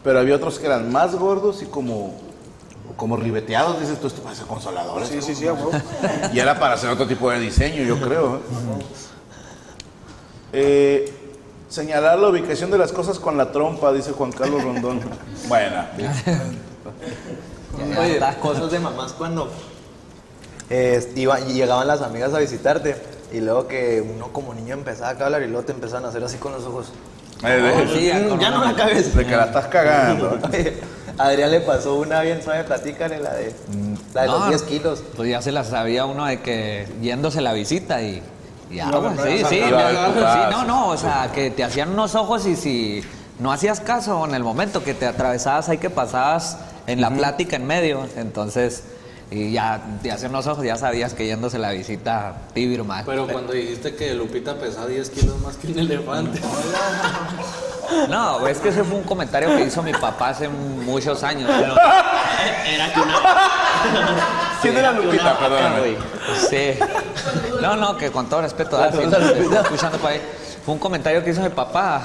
Pero 0.02 0.18
había 0.18 0.36
otros 0.36 0.58
que 0.58 0.66
eran 0.66 0.90
más 0.90 1.14
gordos 1.14 1.62
y 1.62 1.66
como, 1.66 2.14
como 2.96 3.16
ribeteados, 3.16 3.80
dices 3.80 4.00
tú, 4.00 4.06
esto 4.08 4.22
parece 4.22 4.42
consoladores. 4.44 5.08
Sí, 5.08 5.22
sí, 5.22 5.34
sí. 5.34 5.46
Y 6.32 6.38
era 6.40 6.58
para 6.58 6.74
hacer 6.74 6.90
otro 6.90 7.06
tipo 7.06 7.30
de 7.30 7.38
diseño, 7.40 7.82
yo 7.84 7.98
creo. 8.00 8.36
¿eh? 8.36 8.40
Eh, 10.52 11.12
señalar 11.68 12.18
la 12.18 12.28
ubicación 12.28 12.70
de 12.70 12.78
las 12.78 12.92
cosas 12.92 13.18
con 13.18 13.36
la 13.36 13.50
trompa, 13.52 13.92
dice 13.92 14.12
Juan 14.12 14.32
Carlos 14.32 14.62
Rondón. 14.62 15.00
Buena. 15.48 15.90
Oye, 17.98 18.20
las 18.20 18.36
cosas 18.36 18.70
de 18.70 18.78
mamás 18.78 19.12
cuando 19.12 19.50
eh, 20.70 21.12
iba- 21.16 21.40
llegaban 21.40 21.86
las 21.88 22.02
amigas 22.02 22.32
a 22.34 22.38
visitarte 22.38 22.96
y 23.32 23.40
luego 23.40 23.66
que 23.66 24.00
uno 24.02 24.28
como 24.32 24.54
niño 24.54 24.74
empezaba 24.74 25.10
a 25.10 25.24
hablar 25.26 25.42
y 25.42 25.46
luego 25.48 25.64
te 25.64 25.72
empezaban 25.72 26.04
a 26.04 26.08
hacer 26.08 26.22
así 26.24 26.36
con 26.38 26.52
los 26.52 26.64
ojos. 26.64 26.92
Eh, 27.44 27.48
de- 27.48 27.88
Sí, 27.98 28.06
ya 28.06 28.28
con 28.28 28.38
ya 28.40 28.48
una- 28.48 28.58
no 28.58 28.64
la 28.64 28.74
cabeza. 28.74 29.18
de 29.18 29.26
que 29.26 29.36
la 29.36 29.44
estás 29.46 29.66
cagando. 29.66 30.38
A 31.18 31.26
Adrián 31.26 31.50
le 31.52 31.60
pasó 31.60 31.94
una 31.94 32.22
bien 32.22 32.42
suave, 32.42 32.64
platícale 32.64 33.20
la 33.20 33.34
de, 33.34 33.54
la 34.14 34.22
de 34.22 34.26
No, 34.28 34.38
los 34.40 34.48
10 34.48 34.62
kilos. 34.62 35.04
Pues 35.16 35.28
ya 35.30 35.40
se 35.42 35.52
la 35.52 35.62
sabía 35.62 36.06
uno 36.06 36.24
de 36.26 36.40
que 36.40 36.88
yéndose 37.00 37.40
la 37.40 37.52
visita 37.52 38.02
y. 38.02 38.20
y 38.70 38.76
ya, 38.76 38.86
No, 38.86 39.00
güey, 39.00 39.14
no, 39.14 39.22
sí, 39.24 39.38
no, 39.42 39.48
sí, 39.48 39.60
no, 39.60 39.70
no, 39.70 39.92
no, 39.92 40.14
sí, 40.14 40.38
no, 40.50 40.50
no, 40.50 40.64
no, 40.64 40.88
o 40.88 40.96
sea, 40.96 41.30
que 41.32 41.50
te 41.52 41.62
hacían 41.62 41.90
unos 41.90 42.16
ojos 42.16 42.46
y 42.46 42.56
si 42.56 43.04
no 43.38 43.52
hacías 43.52 43.78
caso 43.80 44.24
en 44.24 44.34
el 44.34 44.42
momento 44.42 44.82
que 44.82 44.92
te 44.94 45.06
atravesabas 45.06 45.68
ahí 45.68 45.78
que 45.78 45.90
pasabas 45.90 46.58
en 46.88 47.00
la 47.00 47.10
plática 47.10 47.54
en 47.56 47.66
medio, 47.66 48.06
entonces, 48.16 48.82
y 49.34 49.52
ya 49.52 49.80
te 50.02 50.12
hacían 50.12 50.30
unos 50.30 50.46
ojos, 50.46 50.64
ya 50.64 50.76
sabías 50.76 51.12
que 51.14 51.26
yéndose 51.26 51.58
la 51.58 51.70
visita 51.72 52.34
tibio 52.54 52.84
más. 52.84 53.04
Pero 53.04 53.26
cuando 53.26 53.52
dijiste 53.52 53.94
que 53.96 54.14
Lupita 54.14 54.54
pesaba 54.54 54.86
10 54.86 55.10
kilos 55.10 55.38
más 55.40 55.56
que 55.56 55.68
un 55.68 55.78
elefante. 55.78 56.40
No, 58.08 58.46
es 58.46 58.58
que 58.58 58.70
ese 58.70 58.82
fue 58.82 58.96
un 58.96 59.04
comentario 59.04 59.48
que 59.56 59.64
hizo 59.64 59.82
mi 59.82 59.92
papá 59.92 60.30
hace 60.30 60.48
muchos 60.48 61.22
años. 61.22 61.50
pero- 61.58 61.74
Era 62.66 62.92
que 62.92 63.00
una. 63.00 63.14
¿Quién 64.62 64.76
era 64.76 64.92
Lupita? 64.92 65.38
Perdóname. 65.38 65.96
Sí. 66.48 66.78
No, 67.60 67.76
no, 67.76 67.96
que 67.96 68.10
con 68.10 68.26
todo 68.28 68.40
respeto, 68.42 68.76
ah, 68.78 68.90
sí, 68.90 68.98
estoy 69.02 69.54
escuchando 69.56 69.98
por 69.98 70.10
ahí. 70.10 70.20
Fue 70.64 70.74
un 70.74 70.80
comentario 70.80 71.22
que 71.22 71.30
hizo 71.30 71.42
mi 71.42 71.50
papá. 71.50 72.00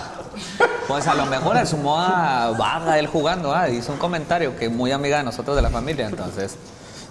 Pues 0.87 1.07
a 1.07 1.13
lo 1.15 1.25
mejor 1.27 1.55
a 1.57 1.65
su 1.65 1.77
moda 1.77 2.51
vaga 2.57 2.97
él 2.99 3.07
jugando, 3.07 3.53
ah, 3.53 3.69
hizo 3.69 3.91
un 3.93 3.97
comentario 3.99 4.57
que 4.57 4.69
muy 4.69 4.91
amiga 4.91 5.17
de 5.17 5.23
nosotros 5.23 5.55
de 5.55 5.61
la 5.61 5.69
familia, 5.69 6.07
entonces. 6.07 6.55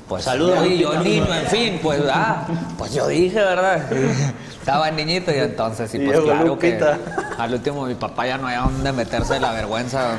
Pues 0.09 0.25
Saludos, 0.25 0.65
Y 0.67 0.79
yo 0.79 0.93
Lupita. 0.95 1.05
niño, 1.05 1.35
en 1.35 1.47
fin, 1.49 1.81
pues 1.83 2.01
ah, 2.11 2.47
pues 2.79 2.95
yo 2.95 3.07
dije, 3.09 3.39
¿verdad? 3.39 3.83
Estaba 4.59 4.91
niñito 4.91 5.31
y 5.31 5.35
entonces, 5.39 5.93
y 5.95 5.99
Y 5.99 6.07
pues 6.07 6.21
claro 6.21 6.47
Lupita. 6.47 6.97
que 6.97 7.43
al 7.43 7.53
último 7.55 7.85
mi 7.85 7.95
papá 7.95 8.27
ya 8.27 8.39
no 8.39 8.47
había 8.47 8.61
dónde 8.61 8.93
meterse 8.93 9.35
de 9.35 9.41
la 9.41 9.53
vergüenza. 9.53 10.17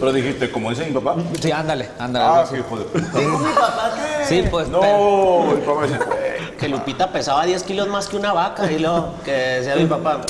Pero 0.00 0.12
dijiste, 0.12 0.50
como 0.50 0.70
dice 0.70 0.86
mi 0.86 0.92
papá. 0.92 1.16
Sí, 1.40 1.50
ándale, 1.52 1.88
ándale. 1.98 2.24
Ah, 2.26 2.44
sí, 2.48 2.56
de 2.56 4.26
Sí, 4.26 4.48
pues. 4.50 4.68
No, 4.68 5.44
mi 5.52 5.60
papá 5.60 5.82
dice. 5.86 5.98
Que 6.58 6.68
Lupita 6.68 7.12
pesaba 7.12 7.44
10 7.44 7.62
kilos 7.64 7.88
más 7.88 8.08
que 8.08 8.16
una 8.16 8.32
vaca. 8.32 8.70
Y 8.70 8.78
luego, 8.78 9.14
que 9.24 9.32
decía 9.32 9.76
mi 9.76 9.86
papá. 9.86 10.20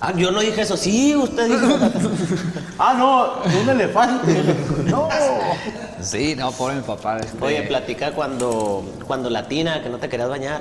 Ah, 0.00 0.12
yo 0.14 0.30
no 0.30 0.40
dije 0.40 0.62
eso. 0.62 0.76
Sí, 0.76 1.14
usted 1.16 1.46
dijo. 1.46 1.76
Ah, 2.78 2.94
no, 2.96 3.60
un 3.60 3.68
elefante. 3.70 4.42
No. 4.84 5.08
Sí, 6.06 6.34
no, 6.36 6.52
pobre 6.52 6.76
mi 6.76 6.82
papá. 6.82 7.18
este- 7.18 7.44
Oye, 7.44 7.62
platica 7.62 8.12
cuando, 8.12 8.84
cuando 9.06 9.28
latina, 9.30 9.82
que 9.82 9.88
no 9.88 9.98
te 9.98 10.08
querías 10.08 10.28
bañar. 10.28 10.60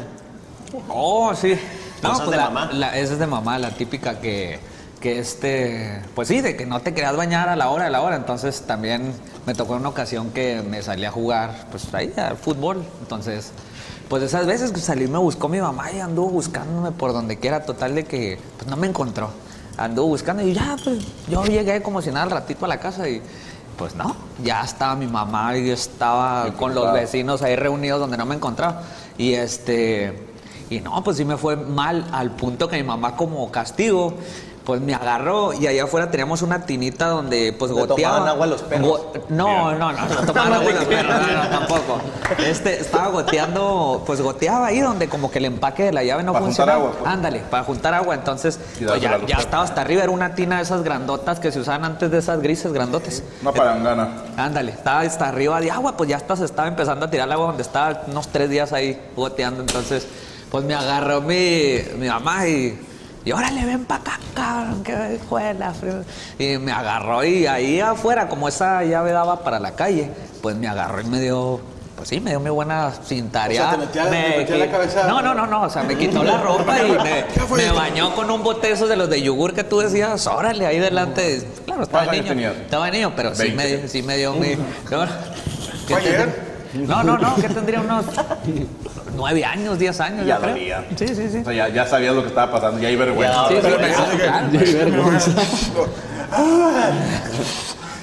Oh, 0.90 1.34
sí. 1.36 1.58
No, 2.02 2.14
pues 2.18 2.30
de 2.32 2.38
la- 2.38 2.50
mamá. 2.50 2.70
la- 2.74 2.98
esa 2.98 3.14
es 3.14 3.20
de 3.20 3.28
mamá, 3.28 3.58
la 3.60 3.72
típica 3.72 4.20
que, 4.20 4.60
que 5.00 5.20
este, 5.20 6.02
pues 6.16 6.28
sí, 6.28 6.42
de 6.42 6.56
que 6.56 6.66
no 6.66 6.80
te 6.82 6.94
querías 6.94 7.16
bañar 7.16 7.50
a 7.50 7.56
la 7.56 7.70
hora 7.70 7.86
de 7.86 7.92
la 7.92 8.02
hora. 8.02 8.16
Entonces 8.16 8.62
también 8.68 9.14
me 9.46 9.54
tocó 9.54 9.76
una 9.76 9.90
ocasión 9.90 10.32
que 10.32 10.62
me 10.68 10.82
salí 10.82 11.06
a 11.06 11.12
jugar, 11.12 11.68
pues 11.72 11.94
ahí, 11.94 12.12
al 12.18 12.38
fútbol. 12.38 12.84
Entonces, 13.02 13.52
pues 14.10 14.24
esas 14.24 14.46
veces 14.46 14.72
que 14.72 14.80
salí 14.80 15.08
me 15.08 15.18
buscó 15.20 15.48
mi 15.48 15.62
mamá 15.62 15.92
y 15.92 16.00
anduvo 16.00 16.30
buscándome 16.30 16.92
por 16.92 17.14
donde 17.14 17.38
quiera, 17.40 17.64
total 17.66 17.96
de 17.96 18.04
que 18.06 18.40
pues 18.58 18.68
no 18.70 18.76
me 18.78 18.88
encontró. 18.88 19.30
Anduvo 19.78 20.08
buscando 20.08 20.42
y 20.44 20.54
ya, 20.54 20.76
pues 20.84 21.00
yo 21.30 21.44
llegué 21.46 21.82
como 21.82 22.02
si 22.02 22.10
nada 22.10 22.24
al 22.24 22.32
ratito 22.32 22.66
a 22.66 22.68
la 22.68 22.80
casa 22.80 23.10
y 23.10 23.22
pues 23.78 23.96
no, 23.96 24.16
ya 24.44 24.64
estaba 24.64 24.96
mi 24.96 25.08
mamá 25.08 25.58
y 25.58 25.68
yo 25.68 25.74
estaba 25.74 26.52
con 26.54 26.74
los 26.74 26.92
vecinos 26.94 27.42
ahí 27.42 27.56
reunidos 27.56 28.00
donde 28.00 28.18
no 28.18 28.26
me 28.26 28.36
encontraba. 28.36 28.84
Y 29.18 29.34
este, 29.34 30.28
y 30.70 30.80
no, 30.80 31.04
pues 31.04 31.18
sí 31.18 31.26
me 31.26 31.38
fue 31.38 31.56
mal 31.56 32.08
al 32.12 32.32
punto 32.32 32.68
que 32.68 32.78
mi 32.78 32.84
mamá 32.84 33.16
como 33.16 33.52
castigo 33.52 34.14
pues 34.66 34.82
me 34.82 34.96
agarró 34.96 35.54
y 35.54 35.68
allá 35.68 35.84
afuera 35.84 36.10
teníamos 36.10 36.42
una 36.42 36.66
tinita 36.66 37.08
donde 37.08 37.54
pues 37.54 37.72
¿Le 37.72 37.80
goteaba. 37.86 38.16
tomaban 38.16 38.28
agua 38.36 38.48
los 38.48 38.62
perros? 38.64 38.88
Go- 38.88 39.14
no, 39.30 39.74
no, 39.76 39.92
no, 39.92 40.02
no 40.08 40.16
tomaban 40.26 40.54
agua 40.54 40.72
los 40.72 40.86
perros, 40.86 41.16
no, 41.28 41.44
no, 41.44 41.50
tampoco. 41.50 42.02
Este, 42.44 42.80
estaba 42.82 43.10
goteando, 43.10 44.04
pues 44.06 44.22
goteaba 44.22 44.68
ahí 44.68 44.80
donde 44.80 45.08
como 45.08 45.30
que 45.30 45.38
el 45.38 45.46
empaque 45.46 45.84
de 45.84 45.92
la 45.94 46.04
llave 46.04 46.24
no 46.24 46.34
Para 46.34 46.46
juntar 46.46 46.66
funcionaba. 46.66 46.78
agua, 46.90 47.00
pues. 47.00 47.12
Ándale, 47.14 47.40
para 47.50 47.64
juntar 47.64 47.94
agua, 47.94 48.16
entonces 48.16 48.60
pues, 48.84 49.02
ya, 49.02 49.38
estaba 49.38 49.64
hasta 49.64 49.82
arriba, 49.82 50.02
era 50.04 50.12
una 50.12 50.34
tina 50.36 50.58
de 50.58 50.64
esas 50.64 50.84
grandotas 50.84 51.40
que 51.40 51.52
se 51.52 51.60
usaban 51.60 51.86
antes 51.86 52.10
de 52.10 52.18
esas 52.18 52.40
grises 52.42 52.74
grandotes. 52.74 53.24
Una 53.44 53.52
palangana. 53.52 54.08
Ándale, 54.38 54.72
estaba 54.72 55.02
hasta 55.02 55.28
arriba 55.30 55.62
de 55.62 55.70
agua, 55.70 55.96
pues 55.96 56.10
ya 56.10 56.18
hasta 56.18 56.36
se 56.36 56.46
estaba 56.46 56.68
empezando 56.68 57.06
a 57.06 57.10
tirar 57.12 57.28
el 57.28 57.34
agua 57.34 57.48
donde 57.48 57.62
estaba 57.62 58.02
unos 58.08 58.30
tres 58.30 58.50
días 58.50 58.74
ahí 58.74 59.00
goteando. 59.16 59.62
Entonces, 59.62 60.08
pues 60.50 60.64
me 60.64 60.74
agarró 60.74 61.22
mi, 61.22 61.78
mi 62.00 62.08
mamá 62.08 62.48
y, 62.48 62.80
y 63.26 63.32
órale, 63.32 63.66
ven 63.66 63.84
para 63.86 64.02
acá, 64.02 64.20
cabrón, 64.36 64.84
que 64.84 65.20
juela. 65.28 65.74
Y 66.40 66.58
me 66.60 66.72
agarró 66.72 67.24
y 67.26 67.48
ahí 67.48 67.80
afuera, 67.82 68.30
como 68.30 68.48
esa 68.48 68.84
llave 68.84 69.12
daba 69.12 69.44
para 69.44 69.60
la 69.60 69.72
calle, 69.76 70.12
pues 70.42 70.56
me 70.56 70.68
agarró 70.68 71.02
y 71.02 71.06
me 71.06 71.20
dio. 71.20 71.60
Pues 71.96 72.10
sí, 72.10 72.20
me 72.20 72.32
dio 72.32 72.42
mi 72.42 72.50
buena 72.50 72.92
cintareada. 72.92 73.70
O 73.70 73.72
sea, 73.72 73.80
te 73.80 73.86
metía- 73.88 74.10
te 74.32 74.38
metía 74.38 74.58
la 74.58 74.70
cabeza- 74.70 75.08
No, 75.08 75.22
no, 75.22 75.34
no, 75.34 75.48
no. 75.48 75.62
O 75.64 75.70
sea, 75.70 75.82
me 75.84 75.96
quitó 75.98 76.26
la 76.26 76.38
ropa 76.44 76.78
y 76.84 76.92
me, 76.92 77.26
¿Qué 77.34 77.40
fue 77.48 77.58
me 77.64 77.72
bañó 77.72 78.14
con 78.14 78.30
un 78.30 78.44
bote 78.44 78.68
de 78.68 78.74
esos 78.74 78.90
de 78.90 78.98
los 78.98 79.10
de 79.10 79.22
yogur 79.22 79.54
que 79.54 79.64
tú 79.64 79.80
decías. 79.80 80.28
Órale, 80.28 80.66
ahí 80.68 80.78
delante. 80.78 81.48
Claro, 81.66 81.84
estaba 81.84 82.04
¿Cuántos 82.04 82.26
años 82.26 82.36
niño. 82.36 82.50
tenías? 82.52 82.66
Estaba 82.66 82.92
niño, 82.92 83.14
pero 83.16 83.34
sí 83.34 83.50
me, 83.54 83.88
sí 83.88 84.04
me 84.04 84.18
dio 84.18 84.34
mi. 84.34 84.56
¿no? 84.92 85.06
¿Qué 85.88 85.94
¿Fue 85.94 85.98
ayer? 86.02 86.45
No, 86.88 87.04
no, 87.04 87.18
no, 87.18 87.36
que 87.36 87.48
tendría 87.50 87.80
unos 87.82 88.06
nueve 89.16 89.44
años, 89.46 89.78
diez 89.80 90.00
años. 90.02 90.26
Ya 90.26 90.40
dolía. 90.40 90.86
Sí, 90.98 91.08
sí, 91.08 91.30
sí. 91.30 91.38
O 91.40 91.44
sea, 91.46 91.54
ya, 91.54 91.70
ya 91.70 91.86
sabías 91.88 92.14
lo 92.16 92.22
que 92.22 92.28
estaba 92.30 92.52
pasando, 92.52 92.80
ya 92.82 92.88
hay 92.90 92.96
vergüenza. 92.96 93.48
Sí, 93.48 93.56
sí, 93.56 93.60
Pero 93.62 93.78
me- 93.78 93.84
pensaste 93.84 94.18
que- 94.18 94.24
claro. 94.24 94.48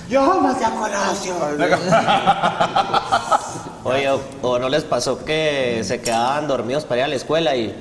Yo 0.08 0.40
no 0.42 0.54
te 0.54 0.94
conocí. 0.94 1.30
Oye, 3.84 4.08
o, 4.10 4.20
o 4.42 4.58
no 4.58 4.68
les 4.68 4.84
pasó 4.84 5.24
que 5.24 5.82
se 5.84 6.00
quedaban 6.00 6.46
dormidos 6.46 6.84
para 6.84 7.00
ir 7.00 7.04
a 7.04 7.08
la 7.08 7.14
escuela 7.16 7.56
y 7.56 7.74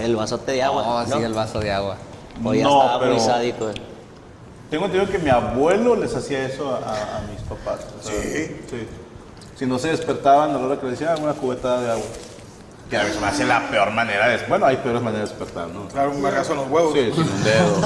el 0.00 0.14
vasote 0.16 0.52
de 0.52 0.62
agua? 0.62 0.84
Oh, 0.86 1.04
¿no? 1.06 1.16
sí, 1.18 1.22
el 1.22 1.34
vaso 1.34 1.58
de 1.60 1.72
agua. 1.72 1.96
O 2.44 2.54
ya 2.54 2.62
No, 2.62 2.80
estaba 2.82 2.98
muy 2.98 3.08
pero- 3.16 3.20
sádico. 3.24 3.70
Tengo 4.70 4.84
entendido 4.86 5.10
que 5.10 5.18
mi 5.18 5.30
abuelo 5.30 5.96
les 5.96 6.14
hacía 6.14 6.44
eso 6.46 6.70
a, 6.70 6.76
a- 6.76 7.18
a 7.18 7.20
mis 7.22 7.40
papás. 7.42 7.80
O 7.98 8.02
sea, 8.06 8.14
Sí. 8.22 8.56
sí. 8.70 8.86
Si 9.60 9.66
no 9.66 9.78
se 9.78 9.88
despertaban 9.88 10.52
a 10.52 10.54
la 10.54 10.60
hora 10.60 10.80
que 10.80 10.86
les 10.86 10.98
decía, 10.98 11.14
una 11.20 11.34
cubetada 11.34 11.82
de 11.82 11.90
agua. 11.90 12.06
Que 12.88 12.96
a 12.96 13.12
se 13.12 13.20
me 13.20 13.26
hace 13.26 13.44
la 13.44 13.68
peor 13.68 13.90
manera 13.90 14.28
de... 14.28 14.38
Bueno, 14.46 14.64
hay 14.64 14.78
peores 14.78 15.02
maneras 15.02 15.28
de 15.28 15.36
despertar, 15.36 15.68
¿no? 15.68 15.86
Claro, 15.88 16.12
un 16.12 16.22
vergazo 16.22 16.52
en 16.52 16.60
los 16.60 16.70
huevos. 16.70 16.94
Sí, 16.94 17.12
sin 17.12 17.24
un 17.24 17.44
dedo. 17.44 17.76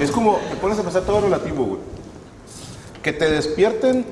Es 0.00 0.10
como, 0.10 0.36
te 0.50 0.56
pones 0.56 0.78
a 0.78 0.82
pensar 0.82 1.00
todo 1.04 1.22
relativo, 1.22 1.64
güey. 1.64 1.80
que 3.02 3.14
te 3.14 3.30
despierten 3.30 4.04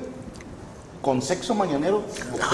con 1.03 1.21
sexo 1.21 1.53
mañanero 1.53 2.01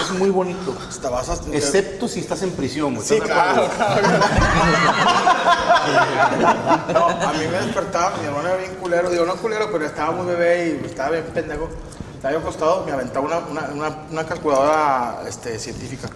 es 0.01 0.11
muy 0.19 0.29
bonito. 0.29 0.75
Hasta 0.89 1.09
vas 1.09 1.29
a... 1.29 1.35
Excepto 1.53 2.09
si 2.09 2.19
estás 2.19 2.43
en 2.43 2.51
prisión, 2.51 2.95
güey. 2.95 3.07
Sí, 3.07 3.21
claro, 3.21 3.69
claro. 3.77 4.01
No, 6.93 7.07
a 7.07 7.31
mí 7.31 7.45
me 7.49 7.65
despertaba, 7.65 8.17
mi 8.17 8.25
hermano 8.25 8.49
era 8.49 8.57
bien 8.57 8.75
culero, 8.75 9.09
digo, 9.09 9.25
no 9.25 9.37
culero, 9.37 9.69
pero 9.71 9.85
estaba 9.85 10.11
muy 10.11 10.25
bebé 10.25 10.81
y 10.81 10.85
estaba 10.85 11.11
bien 11.11 11.23
pendejo. 11.33 11.69
Estaba 12.17 12.31
bien 12.31 12.41
acostado, 12.41 12.83
me 12.83 12.91
aventaba 12.91 13.25
una, 13.25 13.37
una, 13.37 13.61
una, 13.73 13.97
una 14.09 14.25
calculadora 14.25 15.21
este, 15.27 15.59
científica. 15.59 16.09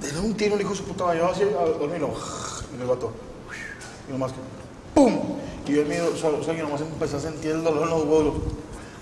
Dio 0.00 0.22
un 0.22 0.34
tiro, 0.34 0.56
le 0.56 0.62
dijo 0.64 0.74
su 0.74 0.84
puta 0.84 1.04
madre, 1.04 1.18
yo 1.18 1.30
así, 1.30 1.42
a 1.42 1.64
dormir, 1.78 2.00
y 2.74 2.78
le 2.78 2.84
mató. 2.86 3.12
Y 4.08 4.12
nomás 4.12 4.32
que, 4.32 4.38
¡pum! 4.94 5.20
Y 5.66 5.72
yo 5.74 5.82
en 5.82 5.88
mi 5.88 6.18
sueño 6.18 6.42
sueño 6.42 6.64
nomás 6.64 6.80
empecé 6.80 7.16
a 7.16 7.20
sentir 7.20 7.50
el 7.52 7.62
dolor 7.62 7.82
en 7.84 7.90
los 7.90 8.04
huevos. 8.04 8.34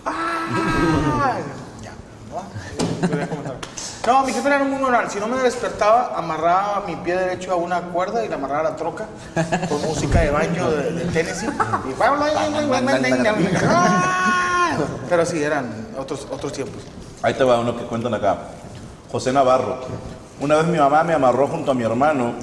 ¡Ah! 0.04 1.36
Ya, 1.82 1.92
¿no? 2.30 3.28
Comentar. 3.28 3.56
No, 4.06 4.24
mi 4.24 4.32
jefe 4.32 4.48
era 4.48 4.64
muy 4.64 4.78
moral. 4.82 5.08
Si 5.10 5.20
no 5.20 5.28
me 5.28 5.38
despertaba, 5.38 6.12
amarraba 6.16 6.82
mi 6.86 6.96
pie 6.96 7.14
derecho 7.16 7.52
a 7.52 7.56
una 7.56 7.80
cuerda 7.80 8.24
y 8.24 8.28
la 8.28 8.34
amarraba 8.34 8.60
a 8.60 8.70
la 8.70 8.76
troca 8.76 9.06
con 9.68 9.80
música 9.82 10.20
de 10.20 10.30
baño 10.30 10.68
de, 10.70 10.92
de 10.92 11.04
Tennessee. 11.12 11.46
Y- 11.88 11.94
Pero 15.08 15.24
sí, 15.26 15.42
eran 15.42 15.87
otros, 15.98 16.26
otros 16.30 16.52
tiempos. 16.52 16.82
Ahí 17.22 17.34
te 17.34 17.44
va 17.44 17.58
uno 17.60 17.76
que 17.76 17.84
cuentan 17.84 18.14
acá. 18.14 18.38
José 19.10 19.32
Navarro. 19.32 19.78
Una 20.40 20.56
vez 20.56 20.66
mi 20.66 20.78
mamá 20.78 21.02
me 21.02 21.14
amarró 21.14 21.48
junto 21.48 21.72
a 21.72 21.74
mi 21.74 21.82
hermano 21.82 22.34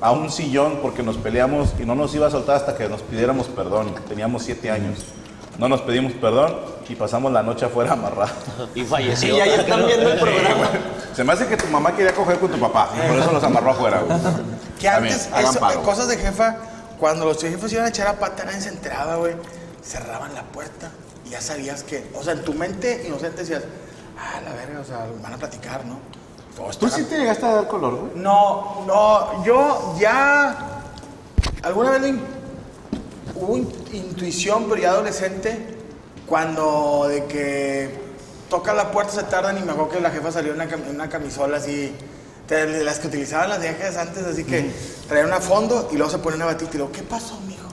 a 0.00 0.12
un 0.12 0.30
sillón 0.30 0.78
porque 0.80 1.02
nos 1.02 1.16
peleamos 1.16 1.70
y 1.80 1.84
no 1.84 1.94
nos 1.96 2.14
iba 2.14 2.28
a 2.28 2.30
soltar 2.30 2.56
hasta 2.56 2.76
que 2.76 2.88
nos 2.88 3.02
pidiéramos 3.02 3.48
perdón. 3.48 3.92
Teníamos 4.08 4.44
siete 4.44 4.70
años. 4.70 5.00
No 5.58 5.68
nos 5.68 5.82
pedimos 5.82 6.12
perdón 6.12 6.56
y 6.88 6.94
pasamos 6.94 7.32
la 7.32 7.42
noche 7.42 7.66
afuera 7.66 7.92
amarrados. 7.94 8.32
Y 8.74 8.84
falleció. 8.84 9.34
Y 9.34 9.38
ya 9.38 9.44
están 9.46 9.84
viendo 9.84 10.10
el 10.12 10.18
programa. 10.20 10.68
Se 11.14 11.24
me 11.24 11.32
hace 11.32 11.46
que 11.48 11.56
tu 11.56 11.66
mamá 11.66 11.94
quería 11.94 12.14
coger 12.14 12.38
con 12.38 12.50
tu 12.52 12.58
papá 12.60 12.90
y 12.96 13.08
por 13.08 13.18
eso 13.18 13.32
los 13.32 13.42
amarró 13.42 13.72
afuera, 13.72 14.00
güey. 14.06 14.18
Que 14.78 14.86
También, 14.88 15.14
antes, 15.14 15.28
hagan 15.32 15.50
eso- 15.50 15.60
paro. 15.60 15.82
cosas 15.82 16.08
de 16.08 16.16
jefa, 16.16 16.56
cuando 16.98 17.24
los 17.26 17.40
jefes 17.40 17.72
iban 17.72 17.84
a 17.84 17.88
echar 17.88 18.06
a 18.06 18.18
pata, 18.18 18.44
nadie 18.44 18.60
se 18.60 18.68
enteraba, 18.68 19.16
güey. 19.16 19.34
Cerraban 19.82 20.32
la 20.34 20.42
puerta 20.44 20.90
ya 21.30 21.40
sabías 21.40 21.82
que, 21.84 22.10
o 22.14 22.22
sea, 22.22 22.32
en 22.34 22.44
tu 22.44 22.52
mente 22.54 23.04
inocente 23.06 23.38
decías, 23.42 23.62
ah, 24.18 24.40
la 24.44 24.52
verga, 24.52 24.80
o 24.80 24.84
sea, 24.84 25.06
van 25.22 25.32
a 25.32 25.36
platicar, 25.38 25.84
¿no? 25.86 25.98
Todos 26.56 26.78
¿Tú 26.78 26.88
sí 26.88 27.04
te 27.04 27.16
llegaste 27.18 27.46
a 27.46 27.54
dar 27.54 27.68
color, 27.68 27.94
güey? 27.96 28.12
No, 28.16 28.84
no, 28.86 29.44
yo 29.44 29.96
ya. 29.98 30.82
Alguna 31.62 31.92
vez 31.92 32.06
in- 32.08 32.20
hubo 33.36 33.56
in- 33.56 33.72
intuición, 33.92 34.66
pero 34.68 34.80
ya 34.82 34.90
adolescente, 34.90 35.76
cuando 36.26 37.06
de 37.08 37.24
que 37.26 38.00
toca 38.48 38.74
la 38.74 38.90
puerta, 38.90 39.12
se 39.12 39.22
tardan 39.22 39.56
y 39.58 39.62
me 39.62 39.72
acuerdo 39.72 39.92
que 39.92 40.00
la 40.00 40.10
jefa 40.10 40.32
salió 40.32 40.52
en 40.54 40.60
una, 40.60 40.76
una 40.90 41.08
camisola 41.08 41.58
así, 41.58 41.94
de 42.48 42.82
las 42.82 42.98
que 42.98 43.06
utilizaban 43.06 43.48
las 43.48 43.60
viejas 43.60 43.96
antes, 43.96 44.24
así 44.26 44.42
que 44.42 44.72
traían 45.06 45.28
una 45.28 45.40
fondo 45.40 45.88
y 45.92 45.96
luego 45.96 46.10
se 46.10 46.18
ponen 46.18 46.42
a 46.42 46.46
batir 46.46 46.68
y 46.72 46.76
luego, 46.78 46.90
¿qué 46.90 47.02
pasó, 47.02 47.38
mijo? 47.46 47.68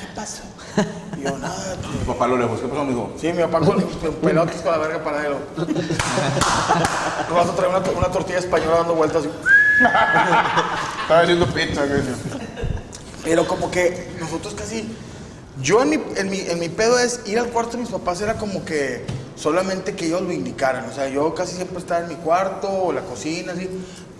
¿Qué 0.00 0.06
pasó? 0.14 0.42
Y 1.20 1.24
yo, 1.24 1.36
nada, 1.38 1.76
Tu 1.76 2.06
papá 2.06 2.26
lo 2.26 2.38
lejos. 2.38 2.60
¿Qué 2.60 2.66
pasó, 2.66 2.80
amigo? 2.80 3.12
Sí, 3.20 3.32
mi 3.32 3.42
papá 3.42 3.60
con 3.60 3.82
pelotas 4.22 4.62
con 4.62 4.72
la 4.72 4.78
verga 4.78 5.04
para 5.04 5.26
él. 5.26 5.34
Nos 7.28 7.36
vas 7.36 7.48
a 7.48 7.54
traer 7.54 7.74
una, 7.74 7.90
una 7.90 8.10
tortilla 8.10 8.38
española 8.38 8.78
dando 8.78 8.94
vueltas. 8.94 9.24
Estaba 11.02 11.20
haciendo 11.20 11.46
pizza, 11.46 11.84
güey. 11.86 12.00
Pero 13.24 13.46
como 13.46 13.70
que 13.70 14.16
nosotros 14.18 14.54
casi... 14.54 14.96
Yo 15.60 15.82
en 15.82 15.90
mi, 15.90 16.02
en, 16.16 16.30
mi, 16.30 16.40
en 16.40 16.58
mi 16.58 16.70
pedo 16.70 16.98
es 16.98 17.20
ir 17.26 17.38
al 17.38 17.48
cuarto 17.48 17.72
de 17.72 17.78
mis 17.78 17.90
papás 17.90 18.22
era 18.22 18.34
como 18.34 18.64
que 18.64 19.04
solamente 19.36 19.94
que 19.94 20.06
ellos 20.06 20.22
lo 20.22 20.32
indicaran. 20.32 20.88
O 20.88 20.92
sea, 20.92 21.08
yo 21.08 21.34
casi 21.34 21.54
siempre 21.54 21.78
estaba 21.78 22.00
en 22.00 22.08
mi 22.08 22.14
cuarto 22.14 22.70
o 22.70 22.92
la 22.92 23.02
cocina, 23.02 23.52
así. 23.52 23.68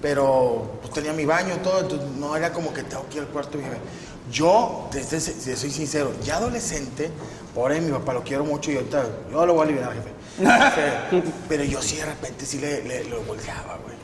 Pero 0.03 0.79
pues, 0.83 0.93
tenía 0.93 1.15
mi 1.15 1.25
baño, 1.25 1.57
todo. 1.63 1.81
Entonces 1.81 2.09
no 2.19 2.37
era 2.37 2.53
como 2.53 2.75
que 2.75 2.83
tengo 2.83 3.07
que 3.09 3.17
ir 3.17 3.23
al 3.23 3.29
cuarto 3.29 3.57
de 3.57 3.65
mi. 3.65 3.71
Yo, 4.31 4.89
desde, 4.93 5.21
si 5.21 5.57
soy 5.57 5.71
sincero, 5.71 6.13
ya 6.23 6.37
adolescente, 6.37 7.11
por 7.55 7.73
ahí 7.73 7.81
mi 7.81 7.91
papá 7.91 8.13
lo 8.13 8.23
quiero 8.23 8.45
mucho 8.45 8.71
y 8.71 8.77
ahorita 8.77 9.05
yo 9.31 9.47
lo 9.47 9.55
voy 9.55 9.65
a 9.65 9.67
liberar, 9.67 9.93
jefe. 9.93 10.11
Este, 10.41 11.23
pero 11.49 11.65
yo 11.65 11.83
sí 11.83 11.97
de 11.97 12.07
repente 12.07 12.47
sí 12.47 12.59
le, 12.59 12.83
le, 12.85 13.05
lo 13.05 13.23
volteaba, 13.23 13.79
güey. 13.83 13.97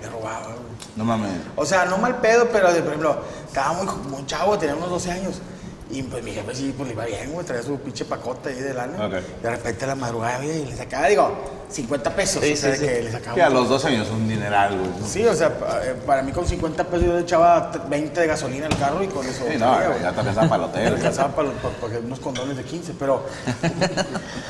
Le 0.00 0.08
robaba, 0.08 0.46
güey. 0.46 0.76
No 0.94 1.04
mames. 1.04 1.30
O 1.56 1.66
sea, 1.66 1.84
no 1.84 1.98
mal 1.98 2.20
pedo, 2.20 2.48
pero 2.52 2.72
de, 2.72 2.80
por 2.80 2.88
ejemplo, 2.88 3.20
estaba 3.46 3.72
muy, 3.72 3.86
muy 4.08 4.26
chavo, 4.26 4.56
tenía 4.58 4.76
unos 4.76 4.90
12 4.90 5.10
años. 5.10 5.40
Y 5.88 6.02
pues 6.02 6.20
mi 6.24 6.32
jefe 6.32 6.52
sí, 6.52 6.74
pues 6.76 6.88
le 6.88 6.94
iba 6.94 7.04
bien, 7.04 7.30
güey, 7.32 7.46
traía 7.46 7.62
su 7.62 7.78
pinche 7.78 8.04
pacota 8.04 8.48
ahí 8.48 8.56
de 8.56 8.74
lana. 8.74 9.08
De 9.08 9.50
repente 9.50 9.84
a 9.84 9.88
la 9.88 9.94
madrugada, 9.94 10.38
güey, 10.38 10.62
y 10.62 10.66
le 10.66 10.76
sacaba, 10.76 11.06
digo, 11.06 11.30
50 11.70 12.16
pesos. 12.16 12.42
Sí, 12.42 12.52
o 12.54 12.56
sea, 12.56 12.74
sí, 12.74 12.80
de 12.80 12.86
sí. 12.88 12.92
que 12.94 13.02
le 13.04 13.12
sacaba. 13.12 13.34
Que 13.36 13.42
a 13.42 13.48
los 13.50 13.68
dos 13.68 13.84
años 13.84 14.08
un 14.10 14.28
dineral, 14.28 14.76
güey. 14.76 14.90
¿no? 15.00 15.06
Sí, 15.06 15.24
o 15.24 15.34
sea, 15.34 15.46
eh, 15.84 15.94
para 16.04 16.22
mí 16.22 16.32
con 16.32 16.44
50 16.44 16.82
pesos 16.84 17.06
yo 17.06 17.14
le 17.14 17.20
echaba 17.20 17.70
t- 17.70 17.78
20 17.88 18.20
de 18.20 18.26
gasolina 18.26 18.66
al 18.66 18.76
carro 18.76 19.00
y 19.04 19.06
con 19.06 19.24
eso. 19.26 19.44
Sí, 19.48 19.56
no, 19.58 19.80
ya 19.80 20.12
te 20.12 20.18
alcanzaba 20.20 20.48
para 20.48 20.64
el 20.64 20.70
hotel. 20.70 20.94
alcanzaba 20.94 21.28
para, 21.36 21.48
los- 21.48 22.02
unos 22.04 22.18
condones 22.18 22.56
de 22.56 22.64
15, 22.64 22.94
pero. 22.98 23.24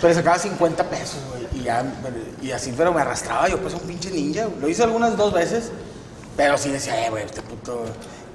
pero 0.00 0.08
le 0.08 0.14
sacaba 0.14 0.38
50 0.38 0.84
pesos, 0.84 1.20
güey. 1.30 1.46
Y, 1.60 1.64
ya, 1.64 1.84
y 2.40 2.50
así, 2.50 2.72
pero 2.76 2.94
me 2.94 3.02
arrastraba 3.02 3.46
yo, 3.48 3.58
pues, 3.58 3.74
un 3.74 3.80
pinche 3.80 4.10
ninja. 4.10 4.44
güey. 4.46 4.60
Lo 4.60 4.68
hice 4.70 4.82
algunas 4.84 5.16
dos 5.18 5.34
veces, 5.34 5.70
pero 6.34 6.56
sí 6.56 6.70
decía, 6.70 7.06
eh, 7.06 7.10
güey, 7.10 7.24
este 7.24 7.42
puto. 7.42 7.84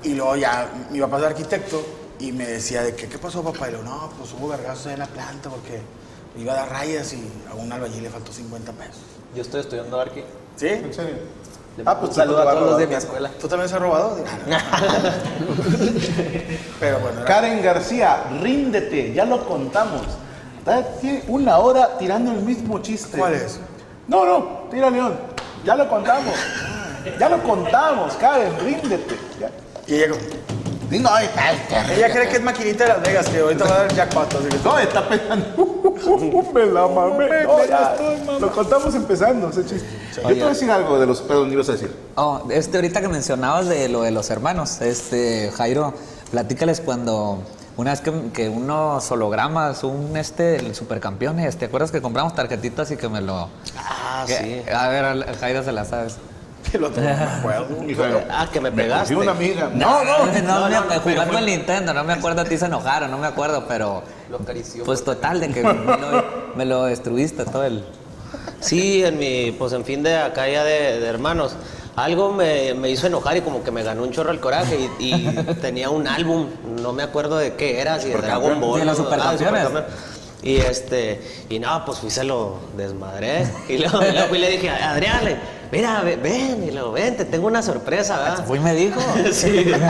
Y 0.04 0.14
luego 0.14 0.36
ya, 0.36 0.68
mi 0.92 1.00
papá 1.00 1.18
es 1.20 1.24
arquitecto 1.26 1.84
y 2.22 2.32
me 2.32 2.46
decía 2.46 2.84
de 2.84 2.96
que, 2.96 3.08
¿qué 3.08 3.18
pasó, 3.18 3.44
papá? 3.44 3.68
Y 3.68 3.72
le 3.72 3.78
digo, 3.80 3.90
no, 3.90 4.10
pues 4.18 4.32
hubo 4.34 4.50
vergazos 4.50 4.88
ahí 4.88 4.94
en 4.94 5.00
la 5.00 5.08
planta 5.08 5.50
porque 5.50 5.82
iba 6.38 6.54
a 6.54 6.56
dar 6.58 6.70
rayas 6.70 7.14
y 7.14 7.28
a 7.50 7.56
un 7.56 7.72
albañil 7.72 8.04
le 8.04 8.10
faltó 8.10 8.32
50 8.32 8.72
pesos. 8.74 8.98
Yo 9.36 9.42
estoy 9.42 9.62
estudiando 9.62 10.00
Arqui. 10.00 10.24
¿Sí? 10.56 10.68
¿En 10.68 10.94
serio? 10.94 11.16
Ah, 11.86 12.00
pues 12.00 12.16
saludo 12.16 12.42
a 12.48 12.52
todos 12.52 12.70
los 12.72 12.78
de 12.80 12.88
mi 12.88 12.96
escuela. 12.96 13.32
¿Tú 13.40 13.48
también 13.48 13.70
se 13.70 13.76
has 13.76 13.82
robado? 13.82 14.18
Pero 16.80 17.00
bueno, 17.00 17.18
era- 17.20 17.26
Karen 17.26 17.62
García, 17.62 18.24
ríndete, 18.42 19.14
ya 19.14 19.26
lo 19.26 19.46
contamos. 19.48 20.02
Ta- 20.66 20.84
Tiene 21.00 21.24
una 21.28 21.58
hora 21.58 21.98
tirando 21.98 22.32
el 22.32 22.42
mismo 22.42 22.80
chiste. 22.82 23.18
¿Cuál 23.18 23.34
es? 23.36 23.60
No, 24.08 24.26
no, 24.26 24.68
tira 24.70 24.90
León. 24.90 25.16
Ya 25.64 25.76
lo 25.76 25.88
contamos. 25.90 26.34
Ya 27.20 27.30
lo 27.30 27.42
contamos, 27.42 28.14
Karen, 28.16 28.54
ríndete. 28.60 29.16
Ya. 29.40 29.50
Y 29.88 29.96
ella 29.96 30.10
como, 30.10 30.22
Sí, 30.22 30.28
no, 31.00 31.18
está, 31.18 31.52
está- 31.54 31.94
Ella 31.94 32.12
cree 32.12 32.28
que 32.30 32.36
es 32.38 32.42
maquinita 32.44 32.84
de 32.86 32.90
Las 32.90 33.02
Vegas, 33.02 33.30
que 33.30 33.40
ahorita 33.40 33.66
va 33.66 33.76
a 33.76 33.78
dar 33.80 33.94
jackpot. 33.96 34.34
así 34.36 34.50
que- 34.50 34.58
No, 34.64 34.80
está 34.80 35.08
pensando. 35.08 35.96
me 36.54 36.66
la 36.66 36.88
mamé. 36.88 37.44
No, 37.44 37.66
ya, 37.66 37.96
lo 38.40 38.52
contamos 38.52 38.94
empezando, 38.96 39.50
ese 39.50 39.66
chiste. 39.66 39.88
Yo 40.16 40.22
te 40.28 40.34
voy 40.34 40.42
a 40.42 40.48
decir 40.50 40.70
algo 40.72 41.00
de 41.00 41.06
los 41.06 41.22
pedos, 41.22 41.48
¿me 41.48 41.54
ibas 41.54 41.70
a 41.70 41.74
decir? 41.74 41.96
Oh, 42.16 42.42
este, 42.50 42.78
ahorita 42.78 43.02
que 43.02 43.08
mencionabas 43.08 43.68
de 43.68 43.88
lo 43.90 44.02
de 44.02 44.12
los 44.12 44.30
hermanos, 44.30 44.82
este, 44.82 45.52
Jairo, 45.56 45.94
platícales 46.32 46.82
cuando 46.82 47.40
una 47.78 47.92
vez 47.92 48.02
que, 48.02 48.12
que 48.34 48.50
unos 48.50 49.10
hologramas, 49.12 49.84
un 49.84 50.18
este, 50.18 50.58
el 50.58 50.76
supercampeones, 50.76 51.58
¿te 51.58 51.66
acuerdas 51.66 51.92
que 51.92 52.02
compramos 52.02 52.36
tarjetitas 52.36 52.92
y 52.92 52.98
que 52.98 53.08
me 53.08 53.22
lo. 53.22 53.50
Ah, 53.78 54.26
que- 54.28 54.64
sí. 54.66 54.72
A 54.74 54.88
ver, 54.90 55.36
Jairo 55.40 55.64
se 55.64 55.72
la 55.72 55.86
sabes. 55.86 56.18
El 56.74 56.84
otro 56.84 57.02
no 57.04 57.10
me 57.10 57.24
acuerdo. 57.24 57.68
Y 57.90 57.94
fue, 57.96 58.26
Ah, 58.30 58.48
que 58.52 58.62
me 58.62 58.72
me 58.72 58.84
pegaste. 58.84 59.14
consiguió 59.16 59.24
una 59.24 59.32
amiga. 59.32 59.70
No, 59.74 60.04
no, 60.04 60.18
no, 60.20 60.26
no, 60.26 60.70
me- 60.70 60.96
no, 60.96 61.02
jugando 61.02 61.38
en 61.40 61.46
Nintendo, 61.46 61.94
no 61.94 62.04
me 62.04 62.14
acuerdo, 62.14 62.42
a 62.42 62.46
ti 62.46 62.58
se 62.58 62.66
enojaron, 62.66 63.12
no 63.12 63.18
me 63.18 63.28
acuerdo, 63.28 63.66
pero. 63.68 64.04
Lo 64.30 64.38
acarició. 64.38 64.84
Pues 64.84 65.04
total, 65.04 65.40
de 65.42 65.50
que 65.50 65.64
me 65.64 65.74
lo, 65.74 66.26
me 66.56 66.66
lo 66.66 66.84
destruiste 66.86 67.44
todo 67.46 67.64
el. 67.66 67.84
Sí, 68.60 69.04
en 69.04 69.18
mi, 69.18 69.52
pues 69.52 69.74
en 69.74 69.84
fin 69.84 70.04
de 70.04 70.18
acá 70.18 70.48
ya 70.48 70.64
de, 70.64 71.00
de 71.00 71.08
hermanos. 71.08 71.56
Algo 71.98 72.32
me, 72.32 72.74
me 72.74 72.90
hizo 72.90 73.08
enojar 73.08 73.36
y 73.36 73.42
como 73.42 73.64
que 73.64 73.72
me 73.72 73.84
ganó 73.84 74.04
un 74.04 74.12
chorro 74.12 74.32
el 74.32 74.40
coraje 74.40 74.90
y, 75.00 75.14
y 75.14 75.30
tenía 75.62 75.90
un 75.90 76.08
álbum, 76.08 76.48
no 76.82 76.94
me 76.94 77.04
acuerdo 77.04 77.38
de 77.38 77.56
qué 77.56 77.82
era, 77.82 78.00
si 78.00 78.08
de 78.08 78.16
Dragon 78.18 78.62
Ball. 78.62 78.80
De 78.80 78.86
los 78.86 78.98
o- 79.00 79.04
supercampeones. 79.04 79.64
supercampeón. 79.68 79.86
Y 80.44 80.56
este, 80.56 81.22
y 81.50 81.60
no, 81.60 81.84
pues 81.86 82.00
fui 82.00 82.10
se 82.10 82.24
lo 82.24 82.60
desmadré. 82.78 83.46
Y 83.68 83.78
luego, 83.78 84.00
y 84.02 84.12
luego 84.14 84.28
fui 84.30 84.38
y 84.38 84.42
le 84.42 84.50
dije, 84.52 84.70
Adrián, 84.70 85.20
mira, 85.72 86.02
ve- 86.02 86.18
ven, 86.18 86.64
y 86.68 86.72
luego, 86.72 86.92
ven, 86.92 87.16
te 87.18 87.26
tengo 87.26 87.48
una 87.48 87.62
sorpresa, 87.62 88.18
¿verdad? 88.20 88.46
Fui 88.46 88.58
y 88.58 88.62
me 88.62 88.74
dijo. 88.76 89.00
Sí. 89.32 89.66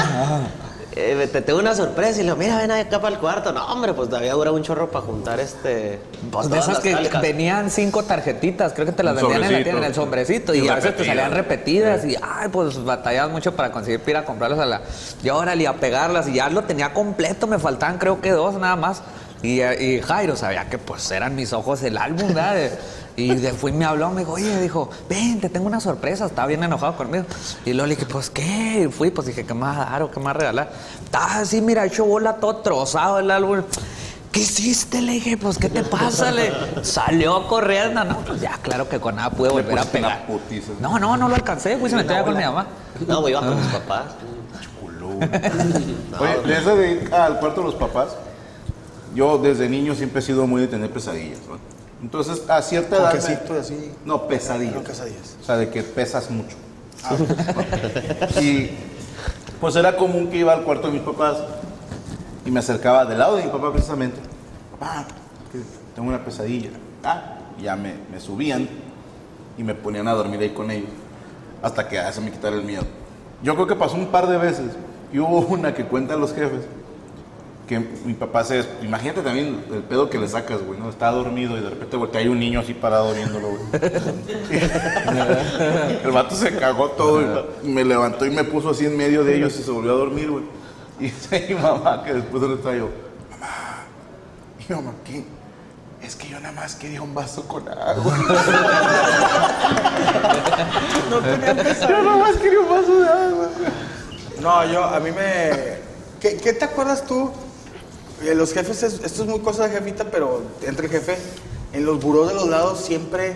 Eh, 0.93 1.29
te 1.31 1.39
tengo 1.41 1.57
una 1.59 1.73
sorpresa 1.73 2.15
y 2.15 2.15
le 2.17 2.23
digo, 2.23 2.35
mira, 2.35 2.57
ven 2.57 2.69
acá 2.69 2.99
para 2.99 3.15
el 3.15 3.21
cuarto. 3.21 3.53
No, 3.53 3.65
hombre, 3.67 3.93
pues 3.93 4.09
todavía 4.09 4.33
dura 4.33 4.51
un 4.51 4.61
chorro 4.61 4.91
para 4.91 5.05
juntar 5.05 5.39
este. 5.39 6.01
Pues 6.29 6.49
de 6.49 6.59
esas 6.59 6.79
que 6.79 6.91
calcas. 6.91 7.21
venían 7.21 7.69
cinco 7.71 8.03
tarjetitas, 8.03 8.73
creo 8.73 8.85
que 8.87 8.91
te 8.91 9.01
las 9.01 9.13
Un 9.23 9.29
vendían 9.29 9.35
en 9.35 9.41
la 9.41 9.47
sobrecito. 9.47 9.63
tienda, 9.63 9.79
en 9.79 9.87
el 9.87 9.95
sombrecito, 9.95 10.53
y, 10.53 10.65
Y 10.65 10.67
a 10.67 10.75
veces 10.75 10.97
te 10.97 11.05
salían 11.05 11.31
repetidas, 11.31 12.03
y 12.03 12.17
ay, 12.21 12.49
pues 12.51 12.83
batallabas 12.83 13.31
mucho 13.31 13.55
para 13.55 13.71
conseguir 13.71 14.01
ir 14.05 14.17
a 14.17 14.25
comprarlas 14.25 14.59
a 14.59 14.65
la. 14.65 14.81
Y 15.23 15.29
órale, 15.29 15.65
a 15.65 15.75
pegarlas, 15.75 16.27
y 16.27 16.33
ya 16.33 16.49
lo 16.49 16.63
tenía 16.63 16.93
completo, 16.93 17.47
me 17.47 17.57
faltaban 17.57 17.97
creo 17.97 18.19
que 18.19 18.31
dos 18.31 18.55
nada 18.55 18.75
más. 18.75 19.01
Y, 19.43 19.61
y 19.61 20.01
Jairo 20.01 20.35
sabía 20.35 20.69
que 20.69 20.77
pues 20.77 21.09
eran 21.11 21.35
mis 21.35 21.53
ojos 21.53 21.81
el 21.83 21.97
álbum, 21.97 22.27
¿verdad? 22.33 22.69
Y 23.15 23.35
de 23.35 23.53
fui 23.53 23.71
me 23.71 23.85
habló, 23.85 24.09
me 24.11 24.21
dijo, 24.21 24.33
oye, 24.33 24.61
dijo, 24.61 24.89
ven, 25.09 25.39
te 25.39 25.49
tengo 25.49 25.67
una 25.67 25.79
sorpresa, 25.79 26.25
estaba 26.25 26.47
bien 26.47 26.63
enojado 26.63 26.95
conmigo. 26.95 27.25
Y 27.65 27.73
luego 27.73 27.87
le 27.87 27.95
dije, 27.95 28.07
pues, 28.07 28.29
¿qué? 28.29 28.87
Y 28.87 28.91
fui, 28.91 29.11
pues 29.11 29.27
dije, 29.27 29.45
¿qué 29.45 29.53
más 29.53 29.77
dar 29.77 30.03
o 30.03 30.11
qué 30.11 30.19
más 30.19 30.35
regalar? 30.35 30.71
Estaba 31.03 31.39
así, 31.39 31.61
mira, 31.61 31.85
hecho 31.85 32.05
bola 32.05 32.35
todo 32.35 32.57
trozado 32.57 33.19
el 33.19 33.29
álbum. 33.29 33.63
¿Qué 34.31 34.39
hiciste? 34.39 35.01
Le 35.01 35.13
dije, 35.13 35.37
pues, 35.37 35.57
¿qué 35.57 35.67
te 35.67 35.83
pasa? 35.83 36.31
Le 36.31 36.51
salió 36.83 37.47
corriendo. 37.47 38.03
No, 38.05 38.19
pues 38.19 38.39
ya, 38.39 38.57
claro 38.61 38.87
que 38.87 38.99
con 38.99 39.17
nada 39.17 39.29
pude 39.29 39.49
volver 39.49 39.77
a 39.77 39.83
pegar. 39.83 40.25
putiza. 40.25 40.71
No, 40.79 40.97
no, 40.97 41.17
no 41.17 41.27
lo 41.27 41.35
alcancé, 41.35 41.77
fui, 41.77 41.89
se 41.89 41.97
metió 41.97 42.13
allá 42.13 42.23
con 42.23 42.37
mi 42.37 42.43
mamá. 42.43 42.67
No, 43.05 43.27
iba 43.27 43.41
con 43.41 43.57
mis 43.57 43.67
papás. 43.67 44.05
Oye, 46.19 46.47
de 46.47 46.57
eso 46.57 46.75
de 46.75 46.91
ir 46.91 47.13
al 47.13 47.39
cuarto 47.39 47.61
de 47.61 47.67
los 47.67 47.75
papás, 47.75 48.15
yo 49.13 49.37
desde 49.37 49.69
niño 49.69 49.93
siempre 49.93 50.19
he 50.19 50.23
sido 50.23 50.47
muy 50.47 50.61
de 50.61 50.67
tener 50.67 50.89
pesadillas. 50.89 51.39
¿no? 51.47 51.57
Entonces, 52.01 52.49
a 52.49 52.61
cierta 52.61 52.97
edad. 52.97 53.11
quesito 53.11 53.53
así. 53.53 53.91
No, 54.05 54.27
pesadillas. 54.27 54.75
No, 54.75 54.83
quesadillas. 54.83 55.37
O 55.41 55.45
sea, 55.45 55.57
de 55.57 55.69
que 55.69 55.83
pesas 55.83 56.29
mucho. 56.29 56.57
y 58.41 58.69
pues 59.59 59.75
era 59.75 59.95
común 59.95 60.29
que 60.29 60.37
iba 60.37 60.53
al 60.53 60.63
cuarto 60.63 60.87
de 60.87 60.93
mis 60.93 61.01
papás 61.01 61.37
y 62.45 62.51
me 62.51 62.59
acercaba 62.59 63.05
del 63.05 63.19
lado 63.19 63.37
de 63.37 63.43
mi 63.43 63.49
papá 63.51 63.71
precisamente. 63.71 64.19
Papá, 64.71 65.05
tengo 65.95 66.09
una 66.09 66.23
pesadilla. 66.23 66.69
Ah, 67.03 67.39
y 67.57 67.63
ya 67.63 67.75
me, 67.75 67.95
me 68.11 68.19
subían 68.19 68.67
y 69.57 69.63
me 69.63 69.75
ponían 69.75 70.07
a 70.07 70.13
dormir 70.13 70.39
ahí 70.41 70.49
con 70.49 70.71
ellos. 70.71 70.89
Hasta 71.61 71.87
que 71.87 71.95
ya 71.95 72.11
se 72.11 72.21
me 72.21 72.31
quitara 72.31 72.55
el 72.55 72.63
miedo. 72.63 72.83
Yo 73.43 73.55
creo 73.55 73.67
que 73.67 73.75
pasó 73.75 73.95
un 73.95 74.07
par 74.07 74.27
de 74.27 74.37
veces. 74.37 74.71
Y 75.13 75.19
hubo 75.19 75.39
una 75.49 75.73
que 75.73 75.85
cuentan 75.85 76.19
los 76.19 76.33
jefes. 76.33 76.61
Que 77.71 77.79
mi 77.79 78.13
papá 78.15 78.43
se... 78.43 78.65
Imagínate 78.81 79.21
también 79.21 79.63
el 79.71 79.83
pedo 79.83 80.09
que 80.09 80.19
le 80.19 80.27
sacas, 80.27 80.61
güey, 80.61 80.77
¿no? 80.77 80.89
Está 80.89 81.09
dormido 81.09 81.57
y 81.57 81.61
de 81.61 81.69
repente 81.69 81.95
voltea 81.95 82.19
hay 82.19 82.27
un 82.27 82.37
niño 82.37 82.59
así 82.59 82.73
parado 82.73 83.13
viéndolo, 83.13 83.47
güey. 83.47 83.61
El 86.03 86.11
vato 86.11 86.35
se 86.35 86.53
cagó 86.57 86.89
todo 86.89 87.47
y 87.63 87.69
me 87.69 87.85
levantó 87.85 88.25
y 88.25 88.29
me 88.29 88.43
puso 88.43 88.71
así 88.71 88.85
en 88.85 88.97
medio 88.97 89.23
de 89.23 89.37
ellos 89.37 89.57
y 89.57 89.63
se 89.63 89.71
volvió 89.71 89.93
a 89.93 89.95
dormir, 89.95 90.29
güey. 90.29 90.43
Y 90.99 91.03
dice 91.03 91.45
mi 91.47 91.55
mamá 91.55 92.03
que 92.03 92.15
después 92.15 92.43
le 92.43 92.57
trajo, 92.57 92.89
mamá, 93.29 93.85
y 94.59 94.65
mi 94.67 94.75
mamá, 94.75 94.91
¿qué? 95.05 95.23
Es 96.03 96.17
que 96.17 96.27
yo 96.27 96.41
nada 96.41 96.53
más 96.53 96.75
quería 96.75 97.01
un 97.01 97.15
vaso 97.15 97.47
con 97.47 97.69
agua. 97.69 98.17
no 101.09 101.19
tenía 101.19 101.53
Yo 101.79 102.03
nada 102.03 102.17
más 102.17 102.35
quería 102.35 102.59
un 102.59 102.69
vaso 102.69 102.99
de 102.99 103.07
agua. 103.07 103.49
No, 104.41 104.65
yo, 104.65 104.83
a 104.83 104.99
mí 104.99 105.11
me... 105.11 105.79
¿Qué, 106.19 106.35
qué 106.35 106.51
te 106.51 106.65
acuerdas 106.65 107.05
tú? 107.05 107.31
Eh, 108.23 108.35
los 108.35 108.53
jefes, 108.53 108.83
es- 108.83 109.01
esto 109.03 109.23
es 109.23 109.29
muy 109.29 109.39
cosa 109.39 109.67
de 109.67 109.73
jefita, 109.79 110.05
pero 110.05 110.41
entre 110.63 110.87
jefe, 110.89 111.17
en 111.73 111.85
los 111.85 111.99
burós 111.99 112.27
de 112.29 112.33
los 112.35 112.47
lados 112.47 112.79
siempre 112.81 113.35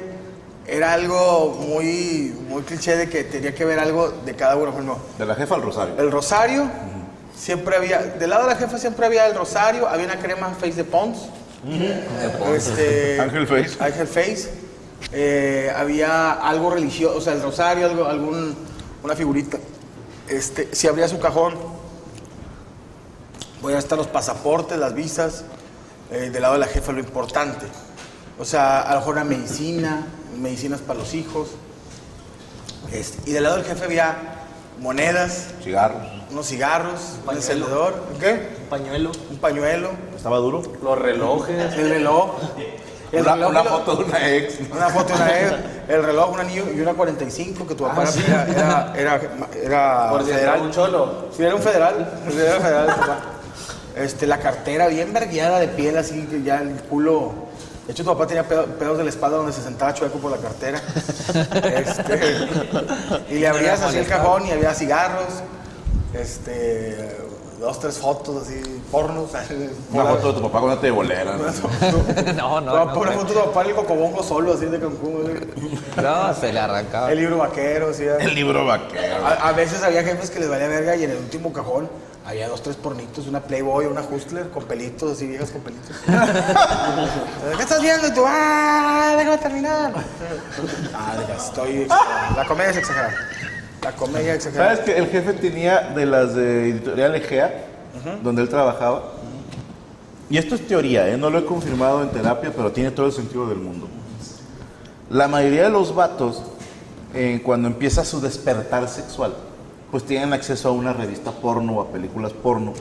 era 0.68 0.94
algo 0.94 1.50
muy, 1.68 2.36
muy 2.50 2.64
cliché 2.64 2.96
de 2.96 3.10
que 3.10 3.24
tenía 3.24 3.54
que 3.56 3.66
ver 3.66 3.80
algo 3.80 4.10
de 4.10 4.36
cada 4.36 4.56
uno. 4.56 4.72
Ejemplo, 4.72 4.98
De 5.18 5.26
la 5.26 5.36
jefa 5.36 5.56
al 5.56 5.62
rosario. 5.62 5.96
el 5.98 6.12
rosario, 6.12 6.70
siempre 7.36 7.76
había, 7.76 8.00
del 8.02 8.30
lado 8.30 8.44
de 8.48 8.50
la 8.54 8.56
jefa 8.58 8.78
siempre 8.78 9.06
había 9.06 9.28
el 9.28 9.36
rosario, 9.36 9.88
había 9.88 10.06
una 10.06 10.20
crema 10.20 10.50
Face 10.60 10.74
de 10.74 10.84
Pons. 10.84 11.18
Este, 12.56 13.20
Ángel 13.22 13.48
Face. 13.48 13.78
Ángel 13.84 14.08
Face. 14.08 14.50
Eh, 15.12 15.72
había 15.76 16.32
algo 16.34 16.70
religioso, 16.72 17.18
o 17.18 17.22
sea, 17.22 17.34
el 17.34 17.42
rosario, 17.42 17.86
algo, 17.86 18.06
algún, 18.06 18.56
una 19.04 19.16
figurita. 19.16 19.58
Este, 20.28 20.70
si 20.74 20.88
abría 20.88 21.08
su 21.08 21.20
cajón, 21.20 21.54
voy 23.66 23.74
a 23.74 23.80
estar 23.80 23.98
los 23.98 24.06
pasaportes, 24.08 24.78
las 24.78 24.94
visas. 24.94 25.44
eh, 26.12 26.30
del 26.30 26.44
lado 26.44 26.54
de 26.54 26.60
la 26.60 26.68
jefa, 26.68 26.92
lo 26.92 27.00
importante. 27.00 27.66
O 28.38 28.46
sea, 28.46 28.82
a 28.82 28.94
lo 28.94 29.00
mejor 29.00 29.16
una 29.16 29.24
medicina, 29.24 30.06
medicinas 30.38 30.80
para 30.82 31.00
los 31.00 31.16
hijos. 31.16 31.48
Este, 32.92 33.28
y 33.28 33.34
del 33.34 33.42
lado 33.44 33.56
del 33.56 33.66
jefe 33.66 33.86
había 33.86 34.16
monedas, 34.80 35.48
Cigarros. 35.64 36.04
unos 36.30 36.46
cigarros, 36.48 37.00
un 37.28 37.34
encendedor, 37.36 37.96
¿qué? 38.20 38.56
Un 38.62 38.70
pañuelo. 38.70 39.12
Un 39.32 39.38
pañuelo, 39.38 39.90
¿Estaba 40.16 40.38
duro? 40.38 40.62
Los 40.84 40.98
relojes. 41.00 41.74
el 41.74 41.90
reloj. 41.90 42.36
El 43.12 43.22
Una, 43.22 43.36
reloj 43.36 43.68
foto 43.68 43.96
de 43.96 44.04
una 44.04 44.30
ex. 44.30 44.56
Una 44.72 44.90
foto 44.90 45.08
de 45.10 45.14
una 45.16 45.26
vez, 45.26 45.54
el 45.88 46.04
reloj, 46.04 46.34
un 46.34 46.40
anillo 46.40 46.66
y 46.76 46.82
una 46.82 46.94
45 46.94 47.66
que 47.68 47.74
tu 47.76 47.84
papá 47.84 48.04
era, 48.04 48.46
era, 48.48 48.94
era, 48.96 49.22
era 49.64 50.10
Por 50.12 50.24
si 50.24 50.32
federal. 50.32 50.56
era 50.56 50.64
un 50.64 50.72
cholo. 50.72 51.26
Sí, 51.36 51.42
era 51.44 51.56
un 51.56 51.62
federal. 51.62 52.20
sí, 52.30 52.38
Era 52.38 52.60
federal. 52.60 52.88
Este, 53.96 54.28
la 54.28 54.40
cartera 54.40 54.88
bien 54.88 55.14
vergueada 55.14 55.60
de 55.60 55.68
piel, 55.70 55.98
así 55.98 56.24
que 56.24 56.44
ya 56.44 56.58
el 56.62 56.72
culo. 56.90 57.32
De 57.88 57.94
hecho, 57.94 58.04
tu 58.04 58.10
papá 58.12 58.26
tenía 58.28 58.44
pedo- 58.48 58.66
pedos 58.66 58.98
de 58.98 59.04
la 59.04 59.10
espalda 59.10 59.38
donde 59.38 59.54
se 59.54 59.62
sentaba 59.62 59.94
chueco 59.94 60.18
por 60.18 60.32
la 60.32 60.38
cartera. 60.38 60.82
Este, 61.64 62.38
y 63.30 63.40
le 63.40 63.48
abrías 63.48 63.82
así 63.82 63.98
el 63.98 64.08
cajón 64.08 64.46
y 64.48 64.52
había 64.52 64.74
cigarros, 64.74 65.26
este, 66.14 67.18
dos, 67.60 67.80
tres 67.80 67.98
fotos 67.98 68.44
así, 68.44 68.75
pornos. 68.96 69.30
Una 69.92 70.06
foto 70.06 70.28
de 70.28 70.34
tu 70.34 70.42
papá 70.44 70.60
cuando 70.62 70.80
te 70.80 70.92
bolera. 70.92 71.36
¿no? 71.38 72.34
No, 72.34 72.34
No, 72.34 72.62
no, 72.62 72.86
no. 72.86 73.00
una 73.02 73.12
foto 73.12 73.26
de 73.34 73.34
tu 73.34 73.46
papá 73.46 73.62
en 73.64 73.70
el 73.70 73.76
cocobongo 73.76 74.24
solo, 74.24 74.54
así 74.54 74.66
de 74.66 74.80
Cancún. 74.80 75.38
así. 75.38 76.02
No, 76.02 76.34
se 76.34 76.54
le 76.54 76.60
arrancaba. 76.60 77.12
El 77.12 77.20
libro 77.20 77.38
vaquero, 77.38 77.94
sí. 77.94 78.04
El 78.04 78.34
libro 78.36 78.66
vaquero. 78.66 79.26
A, 79.26 79.50
a 79.50 79.52
veces 79.52 79.84
había 79.84 80.04
jefes 80.04 80.30
que 80.30 80.40
les 80.40 80.50
valía 80.50 80.68
verga 80.68 80.96
y 80.96 81.04
en 81.04 81.12
el 81.12 81.18
último 81.18 81.52
cajón 81.52 81.90
había 82.26 82.48
dos, 82.48 82.64
tres 82.64 82.76
pornitos, 82.76 83.28
una 83.28 83.42
Playboy, 83.42 83.86
una 83.86 84.02
Hustler 84.02 84.50
con 84.50 84.64
pelitos, 84.64 85.12
así 85.12 85.28
viejas 85.28 85.52
con 85.52 85.62
pelitos. 85.62 85.96
¿Qué 87.56 87.62
estás 87.62 87.82
viendo? 87.82 88.08
Y 88.08 88.14
tú, 88.14 88.24
¡ah! 88.26 89.14
Déjame 89.18 89.38
terminar. 89.38 89.94
Ah, 90.94 91.14
estoy. 91.38 91.88
La 92.36 92.46
comedia 92.48 92.72
es 92.72 92.78
exagerada. 92.78 93.14
La 93.84 93.92
comedia 93.92 94.32
es 94.32 94.38
exagerada. 94.38 94.76
¿Sabes 94.76 94.86
que 94.86 94.98
el 94.98 95.08
jefe 95.08 95.34
tenía 95.34 95.82
de 95.96 96.06
las 96.08 96.34
de 96.34 96.70
editorial 96.72 97.14
Egea, 97.14 97.66
donde 98.24 98.42
él 98.42 98.50
trabajaba? 98.50 99.04
Y 100.30 100.38
esto 100.38 100.56
es 100.56 100.66
teoría, 100.68 101.08
¿eh? 101.08 101.18
no 101.18 101.30
lo 101.30 101.40
he 101.40 101.46
confirmado 101.46 102.02
en 102.02 102.10
terapia, 102.10 102.52
pero 102.56 102.72
tiene 102.72 102.92
todo 102.92 103.06
el 103.06 103.12
sentido 103.12 103.48
del 103.48 103.60
mundo. 103.60 103.88
La 105.10 105.28
mayoría 105.28 105.64
de 105.64 105.70
los 105.70 105.94
vatos, 105.94 106.42
eh, 107.14 107.42
cuando 107.44 107.68
empieza 107.68 108.04
su 108.04 108.20
despertar 108.22 108.88
sexual, 108.90 109.36
pues 109.92 110.04
tienen 110.04 110.34
acceso 110.34 110.70
a 110.70 110.72
una 110.72 110.94
revista 110.94 111.32
porno 111.32 111.74
o 111.74 111.82
a 111.82 111.92
películas 111.92 112.34
porno. 112.34 112.74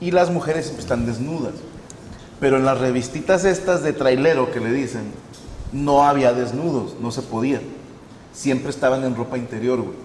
Y 0.00 0.12
las 0.12 0.30
mujeres 0.30 0.72
están 0.78 1.06
desnudas. 1.06 1.54
Pero 2.38 2.56
en 2.56 2.64
las 2.64 2.78
revistitas 2.78 3.44
estas 3.44 3.82
de 3.82 3.92
trailero 3.92 4.52
que 4.52 4.60
le 4.60 4.70
dicen, 4.70 5.12
no 5.72 6.04
había 6.04 6.32
desnudos, 6.32 6.94
no 7.00 7.10
se 7.10 7.22
podía. 7.22 7.60
Siempre 8.32 8.70
estaban 8.70 9.04
en 9.04 9.16
ropa 9.16 9.36
interior, 9.36 9.80
güey. 9.80 9.96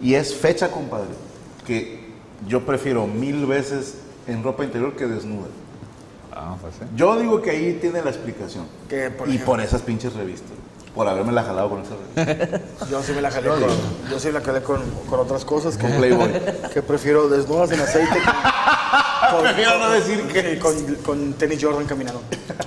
Y 0.00 0.14
es 0.14 0.34
fecha, 0.34 0.72
compadre, 0.72 1.10
que 1.64 2.01
yo 2.46 2.64
prefiero 2.66 3.06
mil 3.06 3.46
veces 3.46 3.94
en 4.26 4.42
ropa 4.42 4.64
interior 4.64 4.94
que 4.96 5.06
desnuda. 5.06 5.48
Ah, 6.34 6.56
pues 6.60 6.74
sí. 6.78 6.84
Yo 6.96 7.18
digo 7.20 7.40
que 7.42 7.50
ahí 7.50 7.78
tiene 7.80 8.02
la 8.02 8.10
explicación. 8.10 8.66
Que, 8.88 9.10
por 9.10 9.28
y 9.28 9.32
ejemplo- 9.36 9.46
por 9.46 9.60
esas 9.60 9.82
pinches 9.82 10.14
revistas. 10.14 10.50
Por 10.94 11.08
haberme 11.08 11.32
la 11.32 11.42
jalado 11.42 11.70
con 11.70 11.80
esas 11.82 11.94
revistas. 12.14 12.60
Yo 12.90 13.02
sí 13.02 13.12
me 13.12 13.22
la 13.22 13.30
jalé 13.30 13.48
con, 13.48 13.60
yo 14.10 14.18
sí 14.18 14.30
la 14.30 14.40
jalé 14.42 14.62
con, 14.62 14.82
con 15.08 15.20
otras 15.20 15.42
cosas 15.44 15.76
que, 15.78 15.86
Con 15.88 15.96
Playboy. 15.96 16.30
que 16.74 16.82
prefiero 16.82 17.28
desnudas 17.28 17.70
en 17.72 17.80
aceite. 17.80 18.12
que- 18.18 18.20
con- 19.34 19.42
Prefiero 19.42 19.78
no 19.78 19.88
decir 19.90 20.22
que- 20.28 20.58
con, 20.58 20.94
con 20.96 21.32
tenis 21.34 21.58
Jordan 21.62 21.86
caminando. 21.86 22.20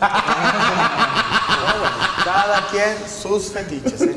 Cada 2.24 2.68
quien 2.72 2.96
sus 3.08 3.50
fetiches. 3.52 4.02
¿eh? 4.02 4.16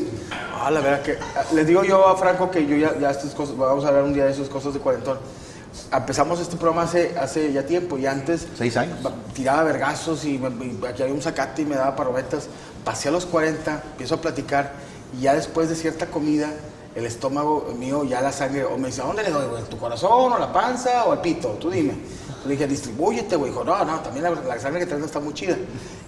Ah, 0.60 0.70
la 0.70 0.80
verdad 0.80 1.02
que 1.02 1.18
les 1.54 1.66
digo 1.66 1.84
yo 1.84 2.06
a 2.08 2.16
Franco 2.16 2.50
que 2.50 2.66
yo 2.66 2.76
ya, 2.76 2.98
ya 2.98 3.10
estas 3.10 3.34
cosas, 3.34 3.56
vamos 3.56 3.84
a 3.84 3.88
hablar 3.88 4.04
un 4.04 4.14
día 4.14 4.24
de 4.24 4.32
esas 4.32 4.48
cosas 4.48 4.72
de 4.74 4.80
cuarentón. 4.80 5.18
Empezamos 5.92 6.40
este 6.40 6.56
programa 6.56 6.82
hace, 6.82 7.16
hace 7.18 7.52
ya 7.52 7.64
tiempo 7.66 7.96
y 7.98 8.06
antes 8.06 8.46
Seis 8.56 8.76
años. 8.76 9.02
ba- 9.02 9.12
tiraba 9.34 9.62
vergazos 9.64 10.24
y, 10.24 10.38
me- 10.38 10.66
y 10.66 10.78
aquí 10.86 11.02
había 11.02 11.14
un 11.14 11.22
zacate 11.22 11.62
y 11.62 11.64
me 11.64 11.76
daba 11.76 11.96
parobetas. 11.96 12.48
Pasé 12.84 13.08
a 13.08 13.12
los 13.12 13.26
40, 13.26 13.82
empiezo 13.92 14.16
a 14.16 14.20
platicar 14.20 14.72
y 15.18 15.22
ya 15.22 15.34
después 15.34 15.68
de 15.68 15.74
cierta 15.76 16.06
comida, 16.06 16.50
el 16.94 17.06
estómago 17.06 17.72
mío, 17.78 18.04
ya 18.04 18.20
la 18.20 18.32
sangre, 18.32 18.64
o 18.64 18.76
me 18.76 18.88
dice, 18.88 19.02
¿a 19.02 19.04
dónde 19.04 19.22
le 19.22 19.30
doy, 19.30 19.46
güey? 19.48 19.62
¿Tu 19.64 19.78
corazón 19.78 20.32
o 20.32 20.38
la 20.38 20.52
panza 20.52 21.04
o 21.06 21.12
el 21.14 21.20
pito? 21.20 21.48
Tú 21.60 21.70
dime. 21.70 21.94
Le 22.44 22.52
dije, 22.52 22.66
distribúyete, 22.66 23.36
güey. 23.36 23.50
Dijo, 23.50 23.62
no, 23.64 23.84
no, 23.84 24.00
también 24.00 24.24
la, 24.24 24.30
la 24.30 24.58
sangre 24.58 24.80
que 24.80 24.86
traes 24.86 25.00
no 25.00 25.06
está 25.06 25.20
muy 25.20 25.32
chida. 25.34 25.56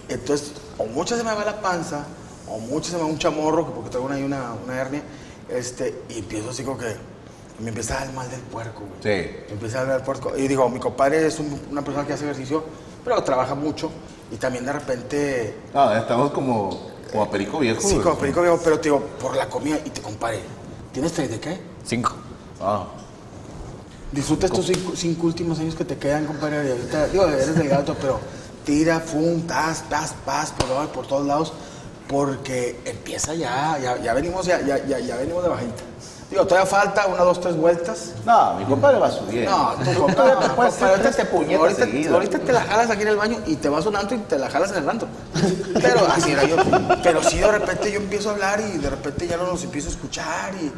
Entonces, 0.09 0.53
o 0.77 0.85
mucho 0.85 1.15
se 1.17 1.23
me 1.23 1.33
va 1.33 1.45
la 1.45 1.61
panza, 1.61 2.05
o 2.47 2.59
mucho 2.59 2.89
se 2.91 2.97
me 2.97 3.03
va 3.03 3.07
un 3.07 3.17
chamorro, 3.19 3.73
porque 3.73 3.89
traigo 3.89 4.05
una, 4.07 4.15
ahí 4.15 4.23
una, 4.23 4.53
una 4.65 4.75
hernia, 4.75 5.01
este, 5.49 6.03
y 6.09 6.19
empiezo 6.19 6.49
así 6.49 6.63
como 6.63 6.77
que 6.77 6.95
me 7.61 7.69
empieza 7.69 7.95
a 7.95 7.99
dar 7.99 8.09
el 8.09 8.13
mal 8.15 8.29
del 8.29 8.41
puerco, 8.41 8.81
güey. 8.81 9.01
Sí. 9.01 9.31
Me 9.47 9.53
empieza 9.53 9.81
a 9.81 9.85
dar 9.85 9.99
el 9.99 10.05
puerco. 10.05 10.35
Y 10.37 10.47
digo, 10.47 10.67
mi 10.69 10.79
compadre 10.79 11.25
es 11.27 11.39
un- 11.39 11.59
una 11.71 11.81
persona 11.83 12.05
que 12.05 12.13
hace 12.13 12.23
ejercicio, 12.25 12.63
pero 13.03 13.21
trabaja 13.23 13.55
mucho, 13.55 13.89
y 14.31 14.35
también 14.37 14.65
de 14.65 14.73
repente 14.73 15.55
No, 15.73 15.93
estamos 15.95 16.31
como, 16.31 16.89
como 17.11 17.23
a 17.23 17.29
perico 17.31 17.59
viejo. 17.59 17.81
Sí, 17.81 17.93
güey. 17.93 18.01
como 18.03 18.17
perico 18.17 18.41
viejo, 18.41 18.59
pero 18.63 18.77
te 18.79 18.83
digo, 18.89 18.99
por 19.19 19.35
la 19.35 19.47
comida 19.49 19.79
y 19.85 19.89
te 19.89 20.01
compare. 20.01 20.39
¿Tienes 20.91 21.11
tres 21.13 21.29
de 21.31 21.39
qué? 21.39 21.59
Cinco. 21.85 22.13
Ah. 22.59 22.85
Disfruta 24.11 24.47
estos 24.47 24.65
cinco, 24.65 24.91
cinco 24.95 25.27
últimos 25.27 25.57
años 25.59 25.73
que 25.75 25.85
te 25.85 25.97
quedan, 25.97 26.25
compadre. 26.25 26.67
y 26.67 26.71
ahorita, 26.71 27.07
digo, 27.07 27.25
eres 27.27 27.55
del 27.55 27.69
gato, 27.69 27.95
pero 27.99 28.19
tira, 28.65 28.99
fum, 28.99 29.41
tas, 29.47 29.87
tas, 29.89 30.13
paz, 30.25 30.51
por, 30.51 30.89
por 30.89 31.07
todos 31.07 31.25
lados, 31.25 31.53
porque 32.09 32.79
empieza 32.85 33.33
ya, 33.33 33.77
ya, 33.81 33.97
ya 34.01 34.13
venimos, 34.13 34.45
ya, 34.45 34.59
ya, 34.61 34.85
ya, 34.85 34.99
ya 34.99 35.15
venimos 35.15 35.43
de 35.43 35.49
bajita. 35.49 35.83
Digo, 36.31 36.47
todavía 36.47 36.65
falta 36.65 37.07
una, 37.07 37.23
dos, 37.23 37.41
tres 37.41 37.57
vueltas. 37.57 38.13
No, 38.25 38.55
mi 38.55 38.63
compadre 38.63 38.99
va 38.99 39.11
subiendo. 39.11 39.51
No, 39.51 39.73
Tú 39.93 39.99
compadre, 39.99 40.31
te 40.31 40.85
ahorita 40.85 41.11
te 41.11 41.55
ahorita, 41.55 42.09
ahorita 42.13 42.39
te 42.39 42.53
la 42.53 42.61
jalas 42.61 42.89
aquí 42.89 43.01
en 43.01 43.09
el 43.09 43.17
baño 43.17 43.39
y 43.45 43.57
te 43.57 43.67
vas 43.67 43.85
un 43.85 43.97
antro 43.97 44.15
y 44.15 44.21
te 44.21 44.39
la 44.39 44.49
jalas 44.49 44.71
en 44.71 44.77
el 44.77 44.89
antro. 44.89 45.09
Pero 45.73 46.07
así 46.07 46.31
era 46.31 46.45
yo. 46.45 46.55
Pero 47.03 47.21
sí, 47.21 47.37
de 47.37 47.51
repente 47.51 47.91
yo 47.91 47.97
empiezo 47.97 48.29
a 48.29 48.31
hablar 48.31 48.61
y 48.61 48.77
de 48.77 48.89
repente 48.89 49.27
ya 49.27 49.35
no 49.35 49.43
los 49.45 49.61
empiezo 49.65 49.89
a 49.89 49.91
escuchar 49.91 50.53
y... 50.55 50.71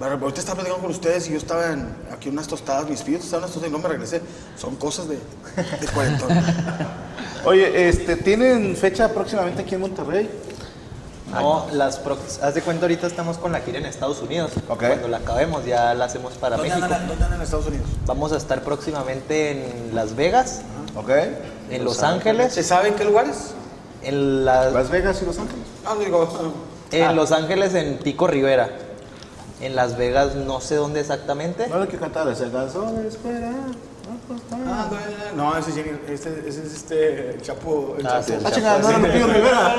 bueno, 0.00 0.18
Ahorita 0.20 0.40
estaba 0.40 0.56
platicando 0.56 0.82
con 0.82 0.90
ustedes 0.90 1.28
y 1.28 1.30
yo 1.30 1.38
estaba 1.38 1.72
en, 1.72 1.88
aquí 2.12 2.28
unas 2.28 2.48
tostadas, 2.48 2.90
mis 2.90 3.00
fillos 3.04 3.22
estaban 3.22 3.44
unas 3.44 3.52
tostadas 3.52 3.70
y 3.70 3.72
no 3.72 3.78
me 3.78 3.88
regresé. 3.88 4.20
Son 4.56 4.74
cosas 4.74 5.06
de, 5.08 5.14
de 5.14 5.86
cuarentón. 5.94 6.28
Oye, 7.44 7.88
este, 7.88 8.16
¿tienen 8.16 8.74
fecha 8.74 9.08
próximamente 9.14 9.62
aquí 9.62 9.76
en 9.76 9.82
Monterrey? 9.82 10.28
No, 11.32 11.66
las 11.72 12.02
prox- 12.04 12.42
haz 12.42 12.54
de 12.54 12.62
cuenta 12.62 12.84
ahorita 12.86 13.06
estamos 13.06 13.36
con 13.38 13.52
la 13.52 13.60
gira 13.60 13.78
en 13.78 13.86
Estados 13.86 14.20
Unidos. 14.22 14.52
Ok. 14.68 14.78
Cuando 14.86 15.08
la 15.08 15.18
acabemos 15.18 15.64
ya 15.64 15.92
la 15.94 16.06
hacemos 16.06 16.34
para 16.34 16.56
¿Dónde 16.56 16.70
México. 16.70 16.84
andan, 16.86 17.06
¿Dónde 17.08 17.24
andan 17.24 17.38
en 17.40 17.44
Estados 17.44 17.66
Unidos? 17.66 17.86
Vamos 18.06 18.32
a 18.32 18.36
estar 18.38 18.62
próximamente 18.62 19.50
en 19.50 19.94
Las 19.94 20.16
Vegas, 20.16 20.62
¿Ok? 20.96 21.10
en 21.70 21.84
Los 21.84 22.02
Ángeles, 22.02 22.54
¿Se 22.54 22.62
sabe 22.62 22.88
en 22.88 22.94
qué 22.94 23.04
lugares? 23.04 23.52
en, 24.02 24.44
la- 24.44 24.70
Las 24.70 24.90
Vegas 24.90 25.20
y 25.22 25.26
Los 25.26 25.38
Ángeles. 25.38 25.64
Ah, 25.84 25.94
digo, 26.02 26.28
en 26.92 27.14
Los 27.16 27.32
Ángeles 27.32 27.74
en 27.74 27.98
Pico 27.98 28.26
Rivera. 28.26 28.70
En 29.60 29.74
Las 29.76 29.96
Vegas 29.98 30.34
no 30.36 30.60
sé 30.60 30.76
dónde 30.76 31.00
exactamente. 31.00 31.66
No 31.68 31.82
hay 31.82 31.88
que 31.88 31.98
cantar, 31.98 32.34
se 32.34 32.48
cansó 32.50 32.90
de 32.92 33.08
esperar. 33.08 33.52
Ah, 34.66 34.88
no, 35.34 35.56
ese, 35.56 35.70
es 35.70 35.76
Jenny- 35.76 35.98
este, 36.08 36.42
ese 36.46 36.62
es 36.62 36.72
este 36.74 37.30
el 37.30 37.42
Chapo. 37.42 37.96
El 37.98 38.06
Ah, 38.06 38.10
Chapo. 38.10 38.22
sí, 38.24 38.32
el 38.34 38.46
Ah, 38.46 38.50
chingada, 38.50 38.78
no 38.78 38.88
era 38.90 38.98
Lupillo 38.98 39.26
Rivera. 39.26 39.74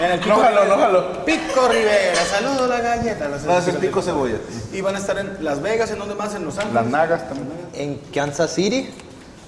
En 0.00 0.10
el 0.10 0.28
No 0.28 0.36
jalo, 0.38 0.64
no 0.64 0.76
jalo. 0.78 1.24
Pico 1.24 1.68
Rivera, 1.68 2.24
saludo 2.24 2.66
la 2.66 2.80
galleta. 2.80 3.28
Las- 3.28 3.44
No, 3.44 3.56
es 3.58 3.68
el 3.68 3.76
pico 3.76 4.02
cebolla. 4.02 4.36
Y 4.72 4.80
van 4.80 4.96
a 4.96 4.98
estar 4.98 5.16
en 5.18 5.36
Las 5.44 5.62
Vegas, 5.62 5.90
¿en 5.90 5.98
dónde 5.98 6.14
más? 6.14 6.34
En 6.34 6.44
Los 6.44 6.56
Ángeles. 6.58 6.74
Las 6.74 6.86
nagas 6.86 7.28
también. 7.28 7.48
En 7.74 7.96
Kansas 8.12 8.52
City. 8.52 8.88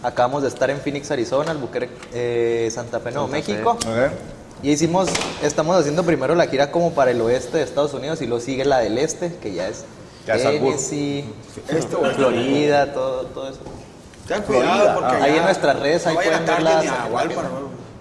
Acabamos 0.02 0.42
de 0.42 0.48
estar 0.48 0.68
en 0.70 0.78
Phoenix, 0.80 1.10
Arizona, 1.10 1.50
Albuquerque, 1.52 1.90
eh, 2.12 2.70
Santa 2.72 3.00
Fe, 3.00 3.10
Nuevo 3.10 3.26
México. 3.26 3.70
Ok. 3.70 4.12
Y 4.62 4.70
hicimos, 4.70 5.08
estamos 5.42 5.76
haciendo 5.78 6.04
primero 6.04 6.34
la 6.34 6.46
gira 6.46 6.70
como 6.70 6.92
para 6.92 7.10
el 7.10 7.20
oeste 7.22 7.56
de 7.58 7.64
Estados 7.64 7.94
Unidos 7.94 8.20
y 8.22 8.26
luego 8.26 8.42
sigue 8.44 8.64
la 8.66 8.78
del 8.78 8.98
este, 8.98 9.34
que 9.42 9.52
ya 9.54 9.66
es. 9.68 9.84
Tennessee. 10.26 11.24
Florida, 12.16 12.92
todo, 12.92 13.22
todo 13.26 13.48
eso. 13.48 13.60
Ten 14.26 14.42
cuidado 14.42 15.00
porque 15.00 15.16
Ahí 15.22 15.36
en 15.36 15.44
nuestras 15.44 15.78
redes, 15.80 16.06
ahí 16.06 16.14
pueden 16.14 16.46
verlas. 16.46 16.84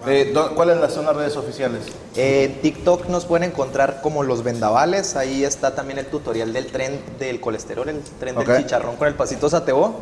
Eh, 0.06 0.32
¿dó- 0.34 0.54
¿Cuáles 0.54 0.76
las 0.78 0.92
son 0.92 1.06
las 1.06 1.16
redes 1.16 1.34
oficiales? 1.36 1.80
Eh, 2.14 2.44
En 2.44 2.60
TikTok 2.60 3.06
nos 3.08 3.24
pueden 3.24 3.50
encontrar 3.50 4.00
como 4.02 4.22
los 4.22 4.42
vendavales, 4.42 5.16
ahí 5.16 5.44
está 5.44 5.74
también 5.74 5.98
el 5.98 6.06
tutorial 6.06 6.52
del 6.52 6.66
tren 6.66 7.00
del 7.18 7.40
colesterol, 7.40 7.88
el 7.88 8.00
tren 8.20 8.34
del 8.36 8.46
chicharrón 8.58 8.96
con 8.96 9.08
el 9.08 9.14
pasito 9.14 9.48
sateo. 9.48 9.94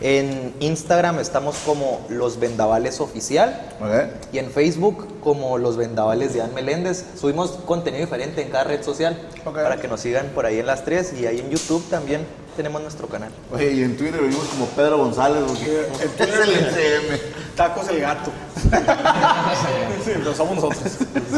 En 0.00 0.54
Instagram 0.60 1.18
estamos 1.20 1.56
como 1.64 2.04
los 2.08 2.38
vendavales 2.40 3.00
oficial. 3.00 3.60
Ok. 3.80 4.32
Y 4.32 4.38
en 4.38 4.50
Facebook 4.50 5.20
como 5.22 5.56
Los 5.56 5.76
Vendavales 5.76 6.34
de 6.34 6.42
Ann 6.42 6.52
Meléndez. 6.52 7.04
Subimos 7.18 7.52
contenido 7.64 8.04
diferente 8.04 8.42
en 8.42 8.50
cada 8.50 8.64
red 8.64 8.82
social 8.82 9.16
Ok. 9.46 9.54
para 9.62 9.76
que 9.78 9.88
nos 9.88 10.00
sigan 10.00 10.26
por 10.34 10.44
ahí 10.46 10.58
en 10.58 10.66
las 10.66 10.84
tres. 10.84 11.12
Y 11.14 11.26
ahí 11.26 11.38
en 11.40 11.48
YouTube 11.50 11.88
también 11.88 12.26
tenemos 12.56 12.82
nuestro 12.82 13.06
canal. 13.08 13.30
Oye, 13.52 13.72
y 13.72 13.82
en 13.82 13.96
Twitter 13.96 14.20
vimos 14.20 14.44
como 14.48 14.66
Pedro 14.66 14.98
González. 14.98 15.42
porque 15.46 15.86
En 16.02 16.10
Twitter 16.10 16.40
es 16.42 16.48
el 16.48 16.54
SM. 16.66 17.20
Tacos 17.56 17.88
el 17.88 18.00
gato. 18.00 18.30
sí, 20.04 20.10
lo 20.22 20.34
somos 20.34 20.56
nosotros. 20.56 20.92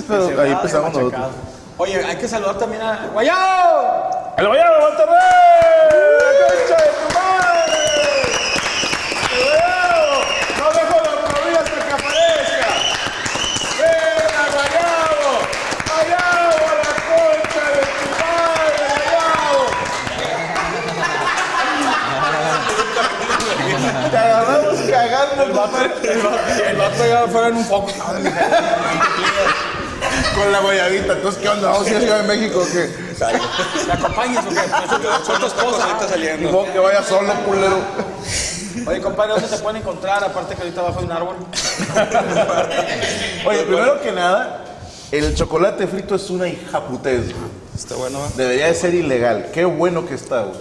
Pero 0.08 0.40
ahí 0.42 0.50
empezamos 0.52 0.92
nosotros. 0.92 1.26
Oye, 1.78 2.02
hay 2.04 2.16
que 2.16 2.26
saludar 2.26 2.58
también 2.58 2.80
a 2.82 3.10
Guayao. 3.12 4.34
¡El 4.38 4.46
Guayabo 4.48 4.74
de 4.76 4.80
Monterrey! 4.80 5.14
¡Concha 6.40 6.76
de 6.82 6.90
tu 6.90 7.06
madre! 7.14 7.76
¡El 9.36 9.42
Guayabo! 9.44 10.16
¡No 10.58 10.66
dejo 10.72 10.96
la 11.04 11.12
movida 11.20 11.60
hasta 11.60 11.78
que 11.86 11.92
aparezca! 11.92 12.70
¡Ven 13.78 14.24
a 14.32 14.42
Guayabo! 14.54 15.32
¡Guayabo 15.86 16.56
a 16.64 16.74
la 16.80 16.92
concha 17.10 17.64
de 17.76 17.80
tu 17.92 18.06
madre! 18.16 18.76
¡Guayabo! 18.96 19.64
Te 24.10 24.16
agarramos 24.16 24.78
cagando, 25.52 25.62
compadre. 25.62 26.70
El 26.70 26.76
vato 26.76 27.06
ya 27.06 27.26
fuera 27.26 27.48
en 27.48 27.56
un 27.56 27.64
foco. 27.64 27.92
Con 30.34 30.52
la 30.52 30.60
guayabita. 30.60 31.12
Entonces, 31.14 31.42
¿qué 31.42 31.48
onda? 31.48 31.70
¿Vamos 31.70 31.86
a 31.86 31.90
ir 31.90 31.96
a 31.96 32.00
Ciudad 32.00 32.20
de 32.20 32.28
México 32.36 32.60
o 32.60 32.66
qué? 32.66 32.90
¿Me 33.86 33.92
acompañas 33.92 34.44
o 34.44 34.48
qué? 34.50 34.54
Nosotros 34.86 35.22
son 35.26 35.40
tus 35.40 35.52
cosas. 35.52 35.88
Ni 36.38 36.46
modo 36.46 36.72
que 36.72 36.78
vaya 36.78 37.02
solo, 37.02 37.32
culero. 37.46 37.78
Oye, 38.86 39.00
compadre, 39.00 39.32
¿dónde 39.32 39.48
te 39.48 39.58
pueden 39.58 39.80
encontrar? 39.80 40.22
Aparte 40.22 40.54
que 40.54 40.62
ahorita 40.62 40.80
abajo 40.80 41.00
de 41.00 41.06
un 41.06 41.12
árbol. 41.12 41.36
Oye, 43.46 43.62
primero 43.62 44.00
que 44.02 44.12
nada, 44.12 44.64
el 45.10 45.34
chocolate 45.34 45.86
frito 45.86 46.14
es 46.14 46.28
una 46.30 46.46
hijaputez. 46.48 47.32
Está 47.74 47.94
bueno, 47.94 48.20
¿va? 48.20 48.28
Debería 48.36 48.66
de 48.66 48.74
ser 48.74 48.94
ilegal. 48.94 49.50
Qué 49.52 49.64
bueno 49.64 50.06
que 50.06 50.14
está, 50.14 50.42
güey. 50.42 50.60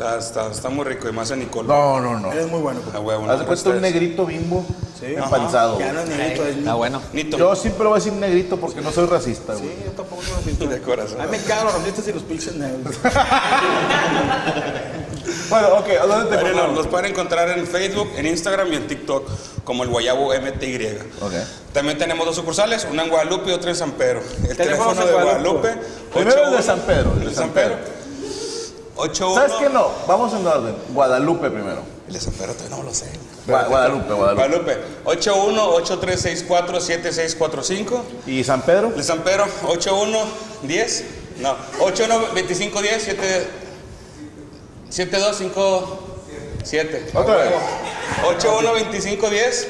Está, 0.00 0.18
está, 0.18 0.50
está 0.50 0.68
muy 0.70 0.84
rico 0.84 1.08
y 1.08 1.12
más 1.12 1.30
en 1.30 1.40
Nicole. 1.40 1.68
No, 1.68 2.00
no, 2.00 2.18
no. 2.18 2.32
Eres 2.32 2.48
muy 2.48 2.60
bueno. 2.60 2.80
A 2.94 3.00
huevo, 3.00 3.24
Haz 3.24 3.32
de 3.32 3.38
no 3.38 3.46
cuenta 3.46 3.70
un 3.70 3.80
negrito 3.80 4.26
bimbo 4.26 4.64
Sí. 4.98 5.14
empanzado. 5.14 5.78
Ya 5.78 5.92
no 5.92 6.00
es 6.00 6.08
negrito, 6.08 6.46
es 6.46 6.56
Está 6.58 6.74
bueno. 6.74 7.00
Nito. 7.12 7.38
Yo 7.38 7.54
siempre 7.56 7.84
voy 7.84 7.92
a 7.92 7.96
decir 7.96 8.12
negrito 8.14 8.56
porque 8.58 8.80
no 8.80 8.92
soy 8.92 9.06
racista, 9.06 9.54
güey. 9.54 9.64
Sí, 9.68 9.74
yo 9.84 9.92
tampoco 9.92 10.22
soy 10.22 10.34
racista. 10.34 10.66
De 10.66 10.80
corazón. 10.80 11.20
A 11.20 11.24
mí 11.24 11.30
me 11.30 11.42
cagan 11.42 11.64
los 11.66 11.74
racistas 11.74 12.08
y 12.08 12.12
los 12.12 12.22
pinches 12.22 12.54
negros. 12.54 12.96
Bueno, 15.48 15.68
ok, 15.78 15.88
¿a 16.00 16.06
dónde 16.06 16.30
te 16.30 16.36
no, 16.36 16.48
ponemos? 16.48 16.76
los 16.76 16.86
pueden 16.86 17.10
encontrar 17.10 17.48
en 17.58 17.66
Facebook, 17.66 18.08
en 18.16 18.26
Instagram 18.26 18.72
y 18.72 18.76
en 18.76 18.86
TikTok 18.86 19.28
como 19.64 19.82
el 19.82 19.90
Guayabo 19.90 20.32
MTY. 20.32 20.98
Ok. 21.20 21.32
También 21.72 21.98
tenemos 21.98 22.24
dos 22.24 22.36
sucursales, 22.36 22.86
una 22.90 23.02
en 23.02 23.10
Guadalupe 23.10 23.50
y 23.50 23.52
otra 23.52 23.70
en 23.70 23.76
San 23.76 23.92
Pedro. 23.92 24.22
El 24.48 24.56
teléfono 24.56 24.94
de 24.94 25.12
Guadalupe. 25.12 25.68
Guadalupe. 25.72 25.74
Primero 26.14 26.44
el 26.44 26.50
de 26.52 26.56
81 26.58 26.62
San 26.62 26.80
Pedro, 26.80 27.12
El 27.20 27.28
de 27.28 27.34
San 27.34 27.50
Pedro. 27.50 27.76
81. 28.96 29.34
¿Sabes 29.34 29.52
qué 29.58 29.68
no? 29.70 29.90
Vamos 30.06 30.32
en 30.34 30.46
orden. 30.46 30.76
Guadalupe 30.90 31.50
primero. 31.50 31.82
El 32.06 32.12
de 32.14 32.20
San 32.20 32.32
Pedro 32.34 32.52
todavía 32.54 32.76
no 32.76 32.82
lo 32.82 32.92
sé. 32.92 33.06
Gua- 33.46 33.66
Guadalupe, 33.68 34.12
Guadalupe. 34.12 34.48
Guadalupe. 34.48 34.76
81-8364-7645. 35.04 38.02
¿Y 38.26 38.42
San 38.44 38.60
Pedro? 38.62 38.88
El 38.88 38.96
de 38.96 39.02
San 39.04 39.20
Pedro, 39.20 39.46
81-10. 39.66 41.04
No, 41.38 41.56
81-25-10, 41.78 42.98
7. 43.00 43.46
7257. 44.90 47.10
Otra 47.14 47.36
vez. 47.36 47.52
812510 48.26 49.68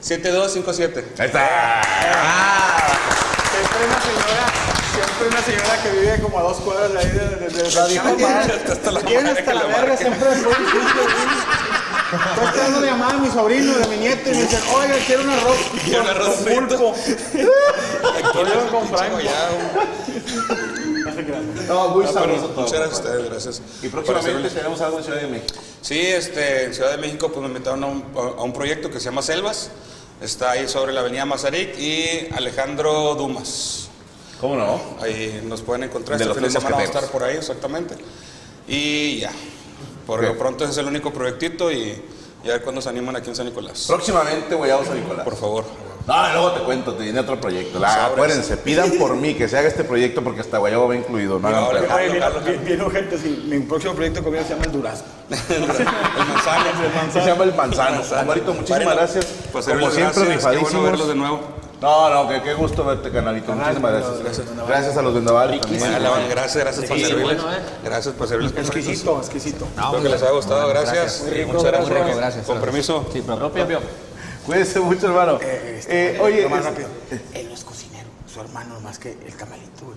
7257. 0.00 1.04
Ahí 1.18 1.26
está. 1.26 1.82
Una 3.84 4.00
señora, 4.00 4.46
siempre 4.92 5.28
una 5.28 5.42
señora 5.42 5.82
que 5.82 5.90
vive 5.90 6.20
como 6.22 6.38
a 6.38 6.42
dos 6.42 6.56
cuadras 6.58 6.92
de 6.92 6.98
ahí 6.98 7.08
de, 7.10 7.36
de, 7.36 7.48
de 7.48 7.70
Radio 7.70 8.02
Hasta 8.72 8.90
la 8.92 9.00
hasta 9.00 9.44
que 9.44 9.54
la 9.54 9.64
verga, 9.66 9.96
siempre 9.96 10.28
güey. 10.28 10.56
Estoy 12.12 12.44
esperando 12.46 12.78
una 12.78 12.86
llamada 12.86 13.12
de 13.14 13.18
mi 13.20 13.30
sobrino, 13.30 13.72
de 13.78 13.86
mi 13.86 13.96
nieto, 13.96 14.30
y 14.30 14.34
me 14.34 14.42
dicen, 14.42 14.60
oiga, 14.74 14.94
quiero 15.06 15.22
un 15.22 15.30
arroz. 15.30 15.56
Quiero 15.84 16.00
un 16.02 16.06
con- 16.08 16.16
arroz 16.16 16.36
con 16.36 16.44
pulpo. 16.68 16.94
Volvieron 18.34 18.68
con 18.68 18.88
Franco. 18.88 19.18
No, 21.68 21.88
muy 21.88 22.04
Ah, 22.04 22.12
sabroso 22.12 22.46
todo. 22.48 22.62
Muchas 22.62 22.78
gracias 22.80 22.98
a 22.98 23.02
ustedes, 23.02 23.30
gracias. 23.30 23.62
Y 23.82 23.88
próximamente 23.88 24.50
tenemos 24.50 24.80
algo 24.82 24.98
en 24.98 25.04
Ciudad 25.04 25.20
de 25.20 25.26
México. 25.26 25.54
Sí, 25.80 26.00
este, 26.00 26.64
en 26.64 26.74
Ciudad 26.74 26.90
de 26.90 26.98
México 26.98 27.28
pues 27.30 27.40
me 27.40 27.48
invitaron 27.48 27.82
a 27.82 27.86
un, 27.86 28.04
a 28.14 28.42
un 28.42 28.52
proyecto 28.52 28.90
que 28.90 28.98
se 28.98 29.06
llama 29.06 29.22
Selvas. 29.22 29.70
Está 30.20 30.50
ahí 30.52 30.68
sobre 30.68 30.92
la 30.92 31.00
avenida 31.00 31.24
Mazarik 31.24 31.78
y 31.78 32.28
Alejandro 32.34 33.14
Dumas. 33.14 33.81
¿Cómo 34.42 34.56
no? 34.56 34.80
Ahí 35.00 35.40
nos 35.46 35.62
pueden 35.62 35.84
encontrar. 35.84 36.18
De 36.18 36.24
este 36.24 36.28
los 36.28 36.36
fin 36.36 36.42
de 36.42 36.50
tres 36.50 36.62
semana 36.62 36.76
vamos 36.76 36.94
a 36.94 36.98
estar 36.98 37.12
por 37.12 37.22
ahí, 37.22 37.36
exactamente. 37.36 37.94
Y 38.66 39.20
ya. 39.20 39.30
Por 40.04 40.20
lo 40.24 40.36
pronto 40.36 40.64
ese 40.64 40.72
es 40.72 40.78
el 40.78 40.86
único 40.86 41.12
proyectito 41.12 41.70
y, 41.70 42.02
y 42.42 42.48
a 42.48 42.54
ver 42.54 42.62
cuándo 42.62 42.82
se 42.82 42.88
animan 42.88 43.14
aquí 43.14 43.28
en 43.30 43.36
San 43.36 43.46
Nicolás. 43.46 43.84
Próximamente 43.86 44.56
voy 44.56 44.68
a 44.70 44.84
San 44.84 45.00
Nicolás. 45.00 45.22
Por 45.24 45.36
favor. 45.36 45.64
No, 46.08 46.32
luego 46.32 46.50
te 46.50 46.60
cuento, 46.64 46.94
te 46.94 47.04
viene 47.04 47.20
otro 47.20 47.40
proyecto. 47.40 47.78
La, 47.78 47.92
Sobres. 47.92 48.12
acuérdense, 48.12 48.56
pidan 48.56 48.90
por 48.98 49.14
mí 49.14 49.34
que 49.34 49.46
se 49.48 49.56
haga 49.56 49.68
este 49.68 49.84
proyecto 49.84 50.22
porque 50.24 50.40
hasta 50.40 50.58
Guayabo 50.58 50.88
va 50.88 50.96
incluido. 50.96 51.38
No 51.38 51.48
Jalo, 51.48 51.70
viene, 52.00 52.18
jalo. 52.20 52.40
viene 52.40 52.90
gente 52.90 53.14
así. 53.14 53.44
Mi 53.46 53.60
próximo 53.60 53.94
proyecto 53.94 54.18
de 54.18 54.24
comida 54.24 54.42
se 54.42 54.50
llama 54.54 54.64
El 54.64 54.72
Durazno. 54.72 55.06
El 55.50 55.60
manzano. 55.60 57.12
Se 57.12 57.20
llama 57.24 57.44
El 57.44 57.54
Manzano. 57.54 58.02
Marito, 58.26 58.54
muchísimas 58.54 58.96
gracias. 58.96 59.26
Pues 59.52 59.66
Como 59.66 59.88
siempre, 59.88 60.00
gracias. 60.02 60.14
Qué 60.14 60.20
bueno 60.20 60.34
rifadísimos. 60.34 60.82
verlos 60.84 61.06
de 61.08 61.14
nuevo. 61.14 61.40
No, 61.82 62.08
no, 62.10 62.28
que 62.28 62.40
qué 62.42 62.54
gusto 62.54 62.84
verte, 62.84 63.10
canalito. 63.10 63.52
Muchísimas 63.52 63.92
gracias. 63.92 64.46
Gracias, 64.68 64.96
a 64.96 65.02
los 65.02 65.14
vendavales 65.14 65.60
también. 65.60 66.02
La- 66.02 66.18
Gracias, 66.28 66.56
gracias 66.64 66.86
por 66.86 66.98
servirles. 66.98 67.22
bueno, 67.42 67.52
eh. 67.52 67.58
Gracias 67.84 68.14
por 68.14 68.28
servirles. 68.28 68.52
con 68.52 68.64
Exquisito, 68.64 69.18
exquisito. 69.18 69.64
Espero 69.66 70.02
que 70.02 70.08
les 70.08 70.22
haya 70.22 70.30
gustado, 70.30 70.68
gracias. 70.68 71.24
Y 71.26 71.44
muchas 71.44 71.64
gracias. 71.64 71.90
Muy 71.90 71.98
rico, 72.02 72.16
gracias. 72.16 72.46
Con 72.46 72.60
permiso. 72.60 73.06
Sí, 73.12 73.20
propio. 73.22 73.80
Cuídense 74.46 74.80
mucho, 74.80 75.06
hermano. 75.08 75.38
Eh, 75.42 76.18
oye, 76.22 76.42
Lo 76.42 76.50
más 76.50 76.60
es- 76.60 76.64
rápido. 76.66 76.88
Él 77.34 77.48
no 77.48 77.54
es 77.54 77.64
cocinero, 77.64 78.08
su 78.32 78.40
hermano, 78.40 78.80
más 78.80 78.98
que 78.98 79.10
el 79.26 79.36
camalito, 79.36 79.84
güey. 79.84 79.96